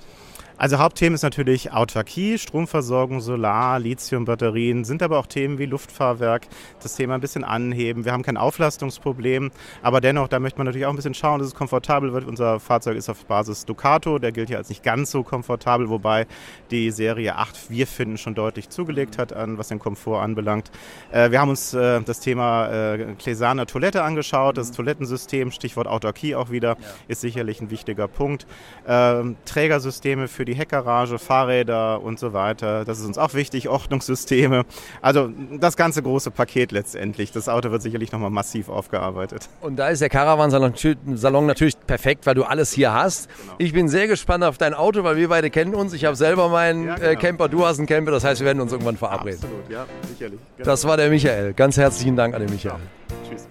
Also 0.60 0.80
Hauptthemen 0.80 1.14
ist 1.14 1.22
natürlich 1.22 1.72
Autarkie, 1.72 2.40
Stromversorgung, 2.40 3.22
Solar, 3.22 3.78
Lithiumbatterien, 3.80 4.86
sind 4.86 5.04
aber 5.04 5.20
auch 5.20 5.28
Themen 5.28 5.60
wie 5.60 5.68
Luftfahrwerk, 5.68 6.48
das 6.82 6.96
Thema 6.96 7.14
ein 7.14 7.22
bisschen 7.22 7.44
anheben. 7.44 8.06
Wir 8.06 8.12
haben 8.12 8.24
kein 8.24 8.38
Auflastungsproblem, 8.38 9.52
aber 9.84 10.02
dennoch, 10.02 10.28
da 10.28 10.40
möchte 10.40 10.58
man 10.58 10.66
natürlich 10.66 10.88
auch 10.88 10.90
ein 10.90 10.96
bisschen 10.96 11.14
schauen, 11.14 11.38
dass 11.38 11.50
es 11.50 11.54
komfortabel 11.54 12.12
wird. 12.12 12.26
Unser 12.26 12.60
Fahrzeug 12.60 12.98
ist 12.98 13.08
auf 13.08 13.24
Basis 13.26 13.66
Ducato, 13.66 14.18
der 14.18 14.32
gilt 14.32 14.50
ja 14.50 14.58
als 14.58 14.70
nicht 14.70 14.82
ganz 14.82 15.12
so 15.12 15.22
komfortabel, 15.22 15.90
wobei 15.90 16.26
die 16.72 16.90
Serie 16.90 17.36
8 17.36 17.70
wir 17.70 17.86
finden 17.86 18.18
schon 18.18 18.34
deutlich 18.34 18.70
zugelegt 18.70 19.20
hat, 19.20 19.34
an 19.34 19.60
was 19.60 19.68
den 19.68 19.78
Komfort 19.78 20.24
anbelangt. 20.24 20.72
Äh, 21.12 21.30
wir 21.30 21.40
haben 21.40 21.50
uns 21.50 21.76
äh, 21.76 22.02
das 22.02 22.20
Thema 22.20 22.96
äh, 22.96 23.14
Clesaner 23.20 23.68
Toilette 23.68 24.02
angeschaut, 24.02 24.58
das 24.58 24.72
Toilettensystem, 24.72 25.52
Stichwort 25.52 25.86
Autarkie 25.86 26.34
auch 26.34 26.50
wieder, 26.50 26.78
ist 27.08 27.22
sicherlich 27.22 27.62
ein 27.62 27.70
wichtiger 27.70 28.08
Punkt. 28.08 28.48
Ähm, 28.88 29.36
Trägersysteme 29.46 30.28
für 30.28 30.47
die 30.48 30.56
Heckgarage, 30.56 31.20
Fahrräder 31.20 32.02
und 32.02 32.20
so 32.20 32.34
weiter. 32.34 32.86
Das 32.86 33.00
ist 33.00 33.06
uns 33.06 33.18
auch 33.18 33.34
wichtig, 33.34 33.70
Ordnungssysteme. 33.70 34.66
Also 35.02 35.30
das 35.60 35.78
ganze 35.78 36.02
große 36.02 36.32
Paket 36.32 36.72
letztendlich. 36.72 37.32
Das 37.32 37.50
Auto 37.50 37.72
wird 37.72 37.82
sicherlich 37.82 38.12
nochmal 38.12 38.30
massiv 38.30 38.70
aufgearbeitet. 38.70 39.50
Und 39.62 39.78
da 39.78 39.90
ist 39.90 40.02
der 40.02 40.10
Caravan-Salon 40.10 41.46
natürlich 41.46 41.76
perfekt, 41.86 42.26
weil 42.26 42.36
du 42.36 42.44
alles 42.44 42.72
hier 42.72 42.94
hast. 42.94 43.28
Genau. 43.28 43.56
Ich 43.58 43.74
bin 43.74 43.90
sehr 43.90 44.08
gespannt 44.08 44.44
auf 44.44 44.58
dein 44.58 44.74
Auto, 44.74 45.04
weil 45.04 45.18
wir 45.18 45.30
beide 45.30 45.50
kennen 45.50 45.76
uns. 45.76 45.94
Ich 45.94 46.06
habe 46.06 46.16
selber 46.16 46.50
meinen 46.50 46.88
ja, 46.88 46.96
äh, 46.96 47.00
genau. 47.00 47.20
Camper, 47.20 47.50
du 47.50 47.66
hast 47.66 47.78
einen 47.78 47.88
Camper. 47.88 48.12
Das 48.12 48.24
heißt, 48.24 48.42
wir 48.42 48.46
werden 48.46 48.62
uns 48.62 48.72
irgendwann 48.72 48.98
verabreden. 48.98 49.40
Absolut, 49.44 49.70
ja, 49.70 49.86
sicherlich. 50.10 50.40
Genau. 50.56 50.66
Das 50.66 50.86
war 50.86 50.98
der 50.98 51.10
Michael. 51.10 51.54
Ganz 51.54 51.78
herzlichen 51.78 52.16
Dank 52.16 52.34
an 52.34 52.42
den 52.42 52.50
Michael. 52.50 52.80
Ja. 52.80 53.30
Tschüss. 53.30 53.48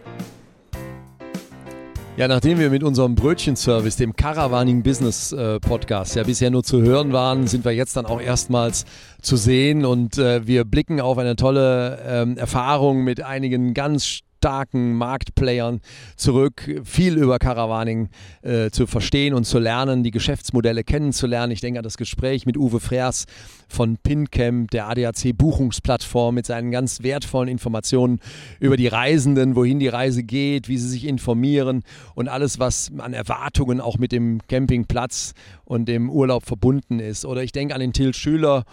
Ja, 2.17 2.29
nachdem 2.29 2.59
wir 2.59 2.71
mit 2.71 2.83
unserem 2.83 3.15
Brötchenservice, 3.15 3.97
dem 3.97 4.17
Caravaning 4.17 4.83
Business 4.83 5.33
äh, 5.33 5.61
Podcast, 5.61 6.17
ja 6.17 6.23
bisher 6.23 6.51
nur 6.51 6.63
zu 6.63 6.81
hören 6.81 7.13
waren, 7.13 7.47
sind 7.47 7.67
wir 7.67 7.73
jetzt 7.73 7.95
dann 7.95 8.07
auch 8.07 8.23
erstmals 8.23 8.87
zu 9.21 9.37
sehen. 9.37 9.85
Und 9.85 10.17
äh, 10.17 10.47
wir 10.47 10.65
blicken 10.65 10.99
auf 11.03 11.19
eine 11.19 11.37
tolle 11.37 11.99
ähm, 12.07 12.39
Erfahrung 12.39 13.05
mit 13.05 13.23
einigen 13.23 13.75
ganz 13.75 14.21
starken 14.47 14.95
Marktplayern 14.95 15.81
zurück, 16.15 16.71
viel 16.85 17.17
über 17.17 17.41
Caravaning 17.41 18.11
äh, 18.43 18.71
zu 18.71 18.87
verstehen 18.87 19.35
und 19.35 19.43
zu 19.43 19.59
lernen, 19.59 20.05
die 20.05 20.13
Geschäftsmodelle 20.13 20.85
kennenzulernen. 20.85 21.51
Ich 21.51 21.61
denke 21.61 21.81
an 21.81 21.83
das 21.83 21.97
Gespräch 21.97 22.47
mit 22.47 22.57
Uwe 22.57 22.79
Freers 22.79 23.25
von 23.67 23.97
PinCamp, 23.97 24.71
der 24.71 24.89
ADAC-Buchungsplattform, 24.89 26.37
mit 26.37 26.47
seinen 26.47 26.71
ganz 26.71 27.03
wertvollen 27.03 27.49
Informationen 27.49 28.21
über 28.61 28.77
die 28.77 28.87
Reisenden, 28.87 29.57
wohin 29.57 29.81
die 29.81 29.89
Reise 29.89 30.23
geht, 30.23 30.69
wie 30.69 30.79
sie 30.79 30.91
sich 30.91 31.07
informieren 31.07 31.83
und 32.15 32.29
alles, 32.29 32.61
was 32.61 32.93
an 32.99 33.15
Erwartungen 33.15 33.81
auch 33.81 33.99
mit 33.99 34.13
dem 34.13 34.39
Campingplatz 34.47 35.33
und 35.65 35.89
dem 35.89 36.09
Urlaub 36.09 36.47
verbunden 36.47 37.01
ist. 37.01 37.25
Oder 37.25 37.43
ich 37.43 37.51
denke 37.51 37.75
an 37.75 37.81
den 37.81 37.93
Till 37.93 38.15
Schüler, 38.15 38.65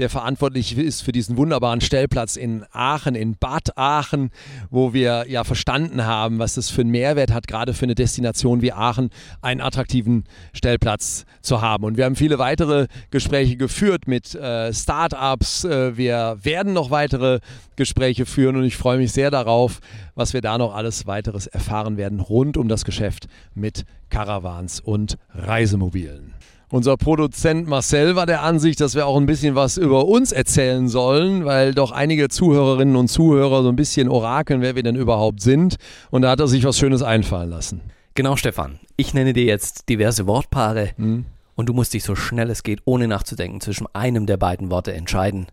der 0.00 0.10
verantwortlich 0.10 0.76
ist 0.76 1.02
für 1.02 1.12
diesen 1.12 1.36
wunderbaren 1.36 1.80
Stellplatz 1.80 2.36
in 2.36 2.64
Aachen, 2.72 3.14
in 3.14 3.36
Bad 3.36 3.76
Aachen, 3.76 4.30
wo 4.70 4.92
wir 4.92 5.26
ja 5.28 5.44
verstanden 5.44 6.04
haben, 6.04 6.38
was 6.38 6.54
das 6.54 6.70
für 6.70 6.80
einen 6.80 6.90
Mehrwert 6.90 7.32
hat, 7.32 7.46
gerade 7.46 7.74
für 7.74 7.84
eine 7.84 7.94
Destination 7.94 8.62
wie 8.62 8.72
Aachen, 8.72 9.10
einen 9.42 9.60
attraktiven 9.60 10.24
Stellplatz 10.52 11.24
zu 11.42 11.60
haben. 11.60 11.84
Und 11.84 11.96
wir 11.96 12.06
haben 12.06 12.16
viele 12.16 12.38
weitere 12.38 12.86
Gespräche 13.10 13.56
geführt 13.56 14.08
mit 14.08 14.34
äh, 14.34 14.72
Startups. 14.72 15.64
Äh, 15.64 15.96
wir 15.96 16.38
werden 16.42 16.72
noch 16.72 16.90
weitere 16.90 17.40
Gespräche 17.76 18.26
führen 18.26 18.56
und 18.56 18.64
ich 18.64 18.76
freue 18.76 18.98
mich 18.98 19.12
sehr 19.12 19.30
darauf, 19.30 19.80
was 20.14 20.32
wir 20.32 20.40
da 20.40 20.58
noch 20.58 20.74
alles 20.74 21.06
weiteres 21.06 21.46
erfahren 21.46 21.96
werden 21.96 22.20
rund 22.20 22.56
um 22.56 22.68
das 22.68 22.84
Geschäft 22.84 23.28
mit 23.54 23.84
Caravans 24.08 24.80
und 24.80 25.18
Reisemobilen. 25.34 26.39
Unser 26.72 26.96
Produzent 26.96 27.66
Marcel 27.66 28.14
war 28.14 28.26
der 28.26 28.44
Ansicht, 28.44 28.80
dass 28.80 28.94
wir 28.94 29.08
auch 29.08 29.16
ein 29.16 29.26
bisschen 29.26 29.56
was 29.56 29.76
über 29.76 30.06
uns 30.06 30.30
erzählen 30.30 30.86
sollen, 30.86 31.44
weil 31.44 31.74
doch 31.74 31.90
einige 31.90 32.28
Zuhörerinnen 32.28 32.94
und 32.94 33.08
Zuhörer 33.08 33.64
so 33.64 33.70
ein 33.70 33.76
bisschen 33.76 34.08
orakeln, 34.08 34.60
wer 34.60 34.76
wir 34.76 34.84
denn 34.84 34.94
überhaupt 34.94 35.40
sind. 35.40 35.78
Und 36.12 36.22
da 36.22 36.30
hat 36.30 36.38
er 36.38 36.46
sich 36.46 36.62
was 36.62 36.78
Schönes 36.78 37.02
einfallen 37.02 37.50
lassen. 37.50 37.80
Genau, 38.14 38.36
Stefan. 38.36 38.78
Ich 38.96 39.14
nenne 39.14 39.32
dir 39.32 39.42
jetzt 39.44 39.88
diverse 39.88 40.28
Wortpaare 40.28 40.90
hm. 40.94 41.24
und 41.56 41.68
du 41.68 41.72
musst 41.72 41.92
dich 41.92 42.04
so 42.04 42.14
schnell 42.14 42.50
es 42.50 42.62
geht, 42.62 42.82
ohne 42.84 43.08
nachzudenken, 43.08 43.60
zwischen 43.60 43.88
einem 43.92 44.26
der 44.26 44.36
beiden 44.36 44.70
Worte 44.70 44.92
entscheiden. 44.92 45.46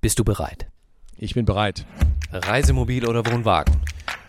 Bist 0.00 0.20
du 0.20 0.24
bereit? 0.24 0.68
Ich 1.16 1.34
bin 1.34 1.44
bereit. 1.44 1.86
Reisemobil 2.30 3.08
oder 3.08 3.26
Wohnwagen? 3.26 3.74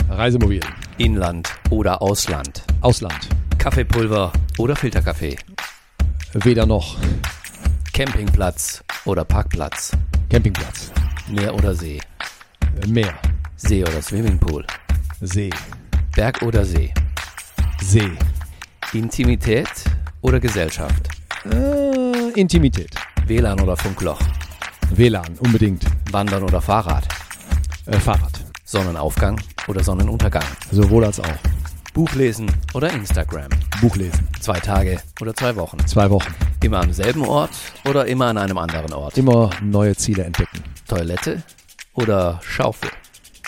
Reisemobil. 0.10 0.62
Inland 0.98 1.48
oder 1.70 2.02
Ausland? 2.02 2.64
Ausland. 2.82 3.30
Kaffeepulver 3.60 4.34
oder 4.58 4.76
Filterkaffee? 4.76 5.38
Weder 6.34 6.66
noch. 6.66 6.98
Campingplatz 7.94 8.84
oder 9.06 9.24
Parkplatz? 9.24 9.92
Campingplatz. 10.32 10.92
Meer 11.30 11.54
oder 11.54 11.76
See? 11.76 12.00
Äh, 12.82 12.88
Meer. 12.88 13.14
See 13.56 13.84
oder 13.84 14.02
Swimmingpool? 14.02 14.66
See. 15.22 15.52
Berg 16.16 16.42
oder 16.42 16.66
See? 16.66 16.92
See. 17.84 18.12
Intimität 18.94 19.70
oder 20.22 20.40
Gesellschaft? 20.40 21.08
Äh, 21.46 22.32
Intimität. 22.32 22.96
WLAN 23.28 23.60
oder 23.62 23.78
Funkloch? 23.78 24.20
WLAN, 24.90 25.38
unbedingt. 25.38 25.86
Wandern 26.12 26.42
oder 26.44 26.62
Fahrrad? 26.62 27.08
Äh, 27.86 28.00
Fahrrad. 28.00 28.44
Sonnenaufgang 28.66 29.40
oder 29.68 29.84
Sonnenuntergang? 29.84 30.46
Sowohl 30.72 31.06
als 31.06 31.20
auch. 31.20 31.53
Buch 31.94 32.12
lesen 32.14 32.52
oder 32.74 32.92
Instagram? 32.92 33.50
Buch 33.80 33.96
lesen. 33.96 34.28
Zwei 34.40 34.60
Tage 34.60 35.00
oder 35.22 35.36
zwei 35.36 35.56
Wochen? 35.56 35.78
Zwei 35.86 36.10
Wochen. 36.10 36.34
Immer 36.64 36.80
am 36.82 36.92
selben 36.92 37.24
Ort 37.24 37.52
oder 37.88 38.08
immer 38.08 38.26
an 38.28 38.38
einem 38.40 38.58
anderen 38.58 38.94
Ort? 38.94 39.16
Immer 39.16 39.52
neue 39.62 39.96
Ziele 39.96 40.24
entdecken. 40.24 40.64
Toilette 40.88 41.44
oder 41.94 42.40
Schaufel? 42.44 42.90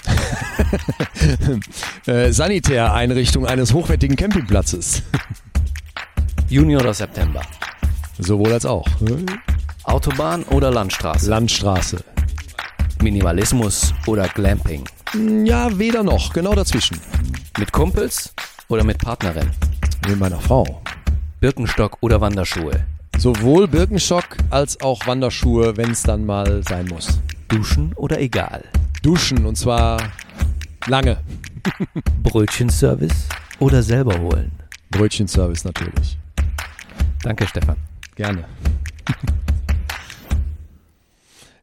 Äh, 2.06 2.32
Sanitäreinrichtung 2.32 3.48
eines 3.48 3.74
hochwertigen 3.74 4.16
Campingplatzes. 4.16 5.02
Juni 6.50 6.76
oder 6.76 6.94
September? 6.94 7.42
Sowohl 8.20 8.54
als 8.54 8.66
auch. 8.68 8.88
Autobahn 9.86 10.44
oder 10.44 10.70
Landstraße? 10.70 11.28
Landstraße. 11.28 12.04
Minimalismus 13.02 13.92
oder 14.06 14.28
Glamping? 14.28 14.84
Ja, 15.46 15.78
weder 15.78 16.04
noch. 16.04 16.34
Genau 16.34 16.54
dazwischen. 16.54 17.00
Mit 17.58 17.72
Kumpels 17.72 18.34
oder 18.68 18.84
mit 18.84 18.98
Partnerin? 18.98 19.50
Mit 20.08 20.20
meiner 20.20 20.42
Frau. 20.42 20.82
Birkenstock 21.40 21.98
oder 22.02 22.20
Wanderschuhe? 22.20 22.86
Sowohl 23.18 23.68
Birkenstock 23.68 24.26
als 24.50 24.82
auch 24.82 25.08
Wanderschuhe, 25.08 25.78
wenn 25.78 25.92
es 25.92 26.04
dann 26.04 26.26
mal 26.26 26.62
sein 26.68 26.88
muss. 26.88 27.20
Duschen 27.48 27.94
oder 27.94 28.20
egal? 28.20 28.66
Duschen 29.04 29.46
und 29.46 29.56
zwar 29.56 30.02
lange. 30.88 31.18
Brötchenservice 32.24 33.30
oder 33.60 33.84
selber 33.84 34.20
holen? 34.20 34.52
Brötchenservice 34.90 35.64
natürlich. 35.64 36.18
Danke, 37.24 37.48
Stefan. 37.48 37.78
Gerne. 38.16 38.44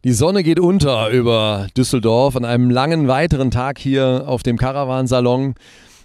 Die 0.04 0.12
Sonne 0.12 0.42
geht 0.42 0.58
unter 0.58 1.10
über 1.10 1.68
Düsseldorf 1.76 2.34
an 2.34 2.44
einem 2.44 2.70
langen 2.70 3.06
weiteren 3.06 3.52
Tag 3.52 3.78
hier 3.78 4.24
auf 4.26 4.42
dem 4.42 4.58
Caravansalon. 4.58 5.54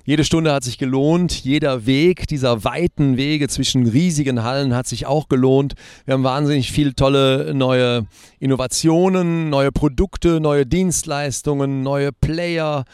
Jede 0.06 0.24
Stunde 0.24 0.54
hat 0.54 0.64
sich 0.64 0.78
gelohnt, 0.78 1.32
jeder 1.44 1.88
Weg 1.88 2.28
dieser 2.28 2.64
weiten 2.64 3.18
Wege 3.18 3.48
zwischen 3.48 3.88
riesigen 3.88 4.44
Hallen 4.44 4.76
hat 4.76 4.86
sich 4.86 5.08
auch 5.08 5.30
gelohnt. 5.30 5.74
Wir 6.06 6.14
haben 6.14 6.24
wahnsinnig 6.24 6.72
viele 6.72 6.94
tolle 6.94 7.56
neue 7.56 8.06
Innovationen, 8.40 9.50
neue 9.50 9.72
Produkte, 9.72 10.40
neue 10.40 10.68
Dienstleistungen, 10.68 11.82
neue 11.82 12.12
Player 12.12 12.86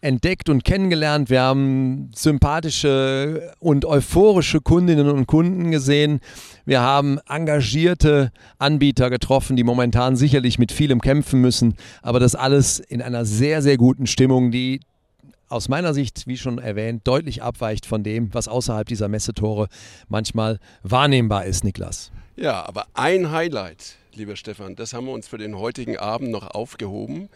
entdeckt 0.00 0.48
und 0.48 0.64
kennengelernt. 0.64 1.30
Wir 1.30 1.42
haben 1.42 2.10
sympathische 2.14 3.52
und 3.58 3.84
euphorische 3.84 4.60
Kundinnen 4.60 5.08
und 5.08 5.26
Kunden 5.26 5.70
gesehen. 5.70 6.20
Wir 6.64 6.80
haben 6.80 7.18
engagierte 7.28 8.30
Anbieter 8.58 9.10
getroffen, 9.10 9.56
die 9.56 9.64
momentan 9.64 10.16
sicherlich 10.16 10.58
mit 10.58 10.72
vielem 10.72 11.00
kämpfen 11.00 11.40
müssen, 11.40 11.74
aber 12.02 12.20
das 12.20 12.34
alles 12.34 12.78
in 12.78 13.02
einer 13.02 13.24
sehr, 13.24 13.62
sehr 13.62 13.76
guten 13.76 14.06
Stimmung, 14.06 14.50
die 14.50 14.80
aus 15.48 15.68
meiner 15.68 15.94
Sicht, 15.94 16.26
wie 16.26 16.36
schon 16.36 16.58
erwähnt, 16.58 17.06
deutlich 17.06 17.42
abweicht 17.42 17.86
von 17.86 18.02
dem, 18.02 18.32
was 18.34 18.48
außerhalb 18.48 18.86
dieser 18.86 19.08
Messetore 19.08 19.68
manchmal 20.08 20.58
wahrnehmbar 20.82 21.46
ist, 21.46 21.64
Niklas. 21.64 22.12
Ja, 22.36 22.64
aber 22.66 22.86
ein 22.94 23.32
Highlight, 23.32 23.96
lieber 24.14 24.36
Stefan, 24.36 24.76
das 24.76 24.92
haben 24.92 25.06
wir 25.06 25.12
uns 25.12 25.26
für 25.26 25.38
den 25.38 25.58
heutigen 25.58 25.96
Abend 25.96 26.30
noch 26.30 26.50
aufgehoben, 26.54 27.28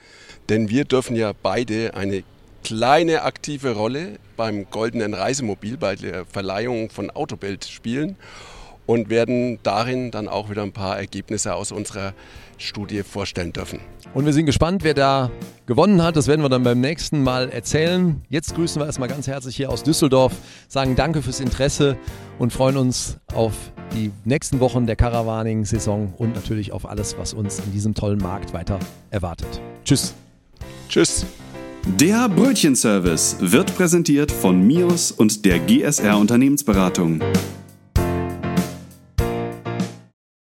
denn 0.48 0.68
wir 0.68 0.85
dürfen 0.85 1.16
ja 1.16 1.33
beide 1.42 1.94
eine 1.94 2.22
kleine 2.62 3.22
aktive 3.22 3.72
Rolle 3.72 4.18
beim 4.37 4.70
Goldenen 4.70 5.14
Reisemobil, 5.14 5.77
bei 5.77 5.96
der 5.96 6.25
Verleihung 6.27 6.90
von 6.90 7.11
Autobild 7.11 7.64
spielen 7.64 8.16
und 8.87 9.11
werden 9.11 9.59
darin 9.62 10.11
dann 10.11 10.29
auch 10.29 10.51
wieder 10.51 10.62
ein 10.62 10.72
paar 10.72 10.98
Ergebnisse 10.98 11.55
aus 11.55 11.72
unserer 11.72 12.14
Studie 12.59 13.03
vorstellen 13.03 13.53
dürfen. 13.53 13.81
Und 14.14 14.27
wir 14.27 14.33
sind 14.33 14.46
gespannt, 14.46 14.85
wer 14.85 14.94
da 14.94 15.31
gewonnen 15.66 16.03
hat. 16.03 16.16
Das 16.16 16.27
werden 16.27 16.42
wir 16.42 16.48
dann 16.48 16.62
beim 16.62 16.81
nächsten 16.81 17.22
Mal 17.22 17.48
erzählen. 17.48 18.22
Jetzt 18.29 18.55
grüßen 18.55 18.81
wir 18.81 18.87
erstmal 18.87 19.09
ganz 19.09 19.27
herzlich 19.27 19.57
hier 19.57 19.70
aus 19.70 19.83
Düsseldorf, 19.83 20.35
sagen 20.68 20.96
Danke 20.96 21.22
fürs 21.22 21.40
Interesse 21.40 21.96
und 22.38 22.53
freuen 22.53 22.77
uns 22.77 23.18
auf 23.35 23.55
die 23.94 24.11
nächsten 24.25 24.61
Wochen 24.61 24.87
der 24.87 24.96
Caravaning-Saison 24.96 26.14
und 26.18 26.35
natürlich 26.35 26.72
auf 26.72 26.88
alles, 26.88 27.16
was 27.18 27.33
uns 27.33 27.59
in 27.61 27.72
diesem 27.72 27.94
tollen 27.94 28.18
Markt 28.18 28.53
weiter 28.53 28.79
erwartet. 29.11 29.61
Tschüss. 29.85 30.14
Tschüss. 30.88 31.27
Der 31.84 32.28
Brötchenservice 32.28 33.36
wird 33.40 33.74
präsentiert 33.76 34.30
von 34.30 34.64
Mios 34.64 35.10
und 35.10 35.44
der 35.44 35.58
GSR 35.58 36.16
Unternehmensberatung. 36.16 37.20